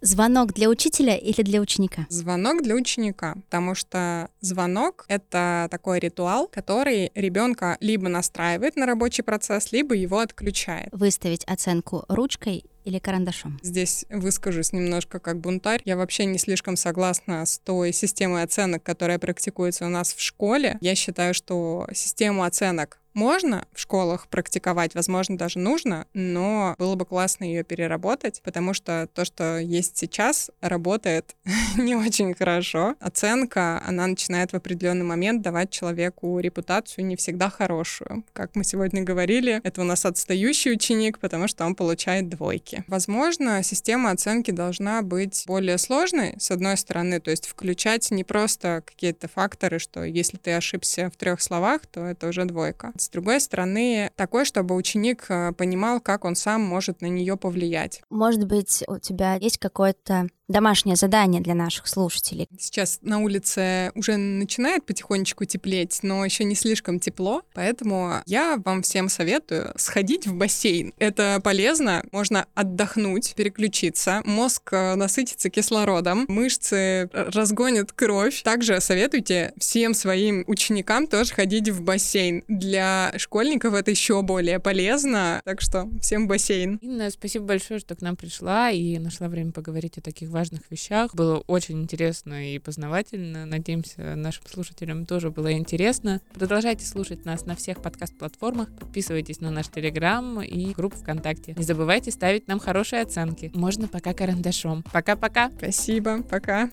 Звонок 0.00 0.52
для 0.52 0.68
учителя 0.68 1.16
или 1.16 1.40
для 1.40 1.60
ученика? 1.60 2.06
Звонок 2.10 2.62
для 2.62 2.74
ученика, 2.74 3.36
потому 3.46 3.74
что 3.74 4.28
звонок— 4.40 5.06
это 5.08 5.66
такой 5.70 5.98
ритуал, 5.98 6.46
который 6.46 7.10
ребенка 7.14 7.78
либо 7.80 8.10
настраивает 8.10 8.76
на 8.76 8.84
рабочий 8.84 9.22
процесс, 9.22 9.72
либо 9.72 9.94
его 9.94 10.18
отключает. 10.18 10.90
Выставить 10.92 11.44
оценку 11.44 12.04
ручкой 12.08 12.64
или 12.84 12.98
карандашом? 12.98 13.58
Здесь 13.62 14.04
выскажусь 14.10 14.72
немножко 14.72 15.18
как 15.18 15.40
бунтарь. 15.40 15.82
Я 15.84 15.96
вообще 15.96 16.24
не 16.24 16.38
слишком 16.38 16.76
согласна 16.76 17.44
с 17.44 17.58
той 17.58 17.92
системой 17.92 18.42
оценок, 18.42 18.82
которая 18.82 19.18
практикуется 19.18 19.86
у 19.86 19.88
нас 19.88 20.14
в 20.14 20.20
школе. 20.20 20.78
Я 20.80 20.94
считаю, 20.94 21.34
что 21.34 21.86
систему 21.92 22.44
оценок 22.44 22.98
можно 23.14 23.66
в 23.72 23.80
школах 23.80 24.26
практиковать, 24.26 24.94
возможно, 24.94 25.38
даже 25.38 25.60
нужно, 25.60 26.06
но 26.12 26.74
было 26.78 26.96
бы 26.96 27.06
классно 27.06 27.44
ее 27.44 27.62
переработать, 27.62 28.42
потому 28.42 28.74
что 28.74 29.08
то, 29.14 29.24
что 29.24 29.58
есть 29.58 29.96
сейчас, 29.96 30.50
работает 30.60 31.36
не 31.76 31.94
очень 31.94 32.34
хорошо. 32.34 32.96
Оценка, 33.00 33.80
она 33.86 34.08
начинает 34.08 34.52
в 34.52 34.56
определенный 34.56 35.04
момент 35.04 35.42
давать 35.42 35.70
человеку 35.70 36.40
репутацию 36.40 37.06
не 37.06 37.16
всегда 37.16 37.48
хорошую. 37.48 38.24
Как 38.32 38.56
мы 38.56 38.64
сегодня 38.64 39.02
говорили, 39.02 39.60
это 39.62 39.80
у 39.80 39.84
нас 39.84 40.04
отстающий 40.04 40.72
ученик, 40.72 41.20
потому 41.20 41.46
что 41.46 41.64
он 41.64 41.76
получает 41.76 42.28
двойки. 42.28 42.73
Возможно, 42.88 43.62
система 43.62 44.10
оценки 44.10 44.50
должна 44.50 45.02
быть 45.02 45.44
более 45.46 45.78
сложной, 45.78 46.34
с 46.38 46.50
одной 46.50 46.76
стороны, 46.76 47.20
то 47.20 47.30
есть 47.30 47.46
включать 47.46 48.10
не 48.10 48.24
просто 48.24 48.82
какие-то 48.84 49.28
факторы, 49.28 49.78
что 49.78 50.02
если 50.02 50.36
ты 50.36 50.54
ошибся 50.54 51.10
в 51.10 51.16
трех 51.16 51.40
словах, 51.40 51.86
то 51.86 52.00
это 52.00 52.28
уже 52.28 52.44
двойка 52.44 52.92
с 52.96 53.08
другой 53.08 53.40
стороны, 53.40 54.10
такой, 54.16 54.44
чтобы 54.44 54.74
ученик 54.74 55.26
э, 55.28 55.52
понимал, 55.52 56.00
как 56.00 56.24
он 56.24 56.36
сам 56.36 56.62
может 56.62 57.00
на 57.00 57.06
нее 57.06 57.36
повлиять. 57.36 58.02
Может 58.10 58.46
быть, 58.46 58.82
у 58.86 58.98
тебя 58.98 59.34
есть 59.34 59.58
какое-то 59.58 60.28
домашнее 60.48 60.96
задание 60.96 61.40
для 61.40 61.54
наших 61.54 61.88
слушателей. 61.88 62.48
Сейчас 62.58 62.98
на 63.02 63.20
улице 63.20 63.92
уже 63.94 64.16
начинает 64.16 64.84
потихонечку 64.84 65.44
теплеть, 65.44 66.00
но 66.02 66.24
еще 66.24 66.44
не 66.44 66.54
слишком 66.54 67.00
тепло, 67.00 67.42
поэтому 67.54 68.22
я 68.26 68.60
вам 68.64 68.82
всем 68.82 69.08
советую 69.08 69.72
сходить 69.76 70.26
в 70.26 70.34
бассейн. 70.34 70.92
Это 70.98 71.40
полезно, 71.42 72.04
можно 72.12 72.46
отдохнуть, 72.54 73.34
переключиться, 73.34 74.22
мозг 74.24 74.72
э, 74.72 74.94
насытится 74.96 75.48
кислородом, 75.48 76.26
мышцы 76.28 77.08
разгонят 77.12 77.92
кровь. 77.92 78.42
Также 78.42 78.80
советуйте 78.80 79.54
всем 79.58 79.94
своим 79.94 80.44
ученикам 80.46 81.06
тоже 81.06 81.32
ходить 81.32 81.70
в 81.70 81.82
бассейн. 81.82 82.44
Для 82.48 83.14
школьников 83.16 83.74
это 83.74 83.90
еще 83.90 84.20
более 84.22 84.60
полезно, 84.60 85.40
так 85.44 85.60
что 85.62 85.88
всем 86.00 86.28
бассейн. 86.28 86.76
Инна, 86.82 87.10
спасибо 87.10 87.46
большое, 87.46 87.80
что 87.80 87.94
к 87.94 88.02
нам 88.02 88.16
пришла 88.16 88.70
и 88.70 88.98
нашла 88.98 89.28
время 89.28 89.52
поговорить 89.52 89.96
о 89.98 90.02
таких 90.02 90.33
важных 90.34 90.70
вещах. 90.70 91.14
Было 91.14 91.38
очень 91.46 91.82
интересно 91.82 92.54
и 92.54 92.58
познавательно. 92.58 93.46
Надеемся, 93.46 94.14
нашим 94.14 94.44
слушателям 94.46 95.06
тоже 95.06 95.30
было 95.30 95.52
интересно. 95.52 96.20
Продолжайте 96.34 96.84
слушать 96.84 97.24
нас 97.24 97.46
на 97.46 97.56
всех 97.56 97.80
подкаст-платформах. 97.80 98.68
Подписывайтесь 98.78 99.40
на 99.40 99.50
наш 99.50 99.68
Телеграм 99.68 100.42
и 100.42 100.74
группу 100.74 100.96
ВКонтакте. 100.96 101.54
Не 101.56 101.64
забывайте 101.64 102.10
ставить 102.10 102.48
нам 102.48 102.58
хорошие 102.58 103.02
оценки. 103.02 103.50
Можно 103.54 103.88
пока 103.88 104.12
карандашом. 104.12 104.84
Пока-пока. 104.92 105.50
Спасибо. 105.56 106.22
Пока. 106.22 106.70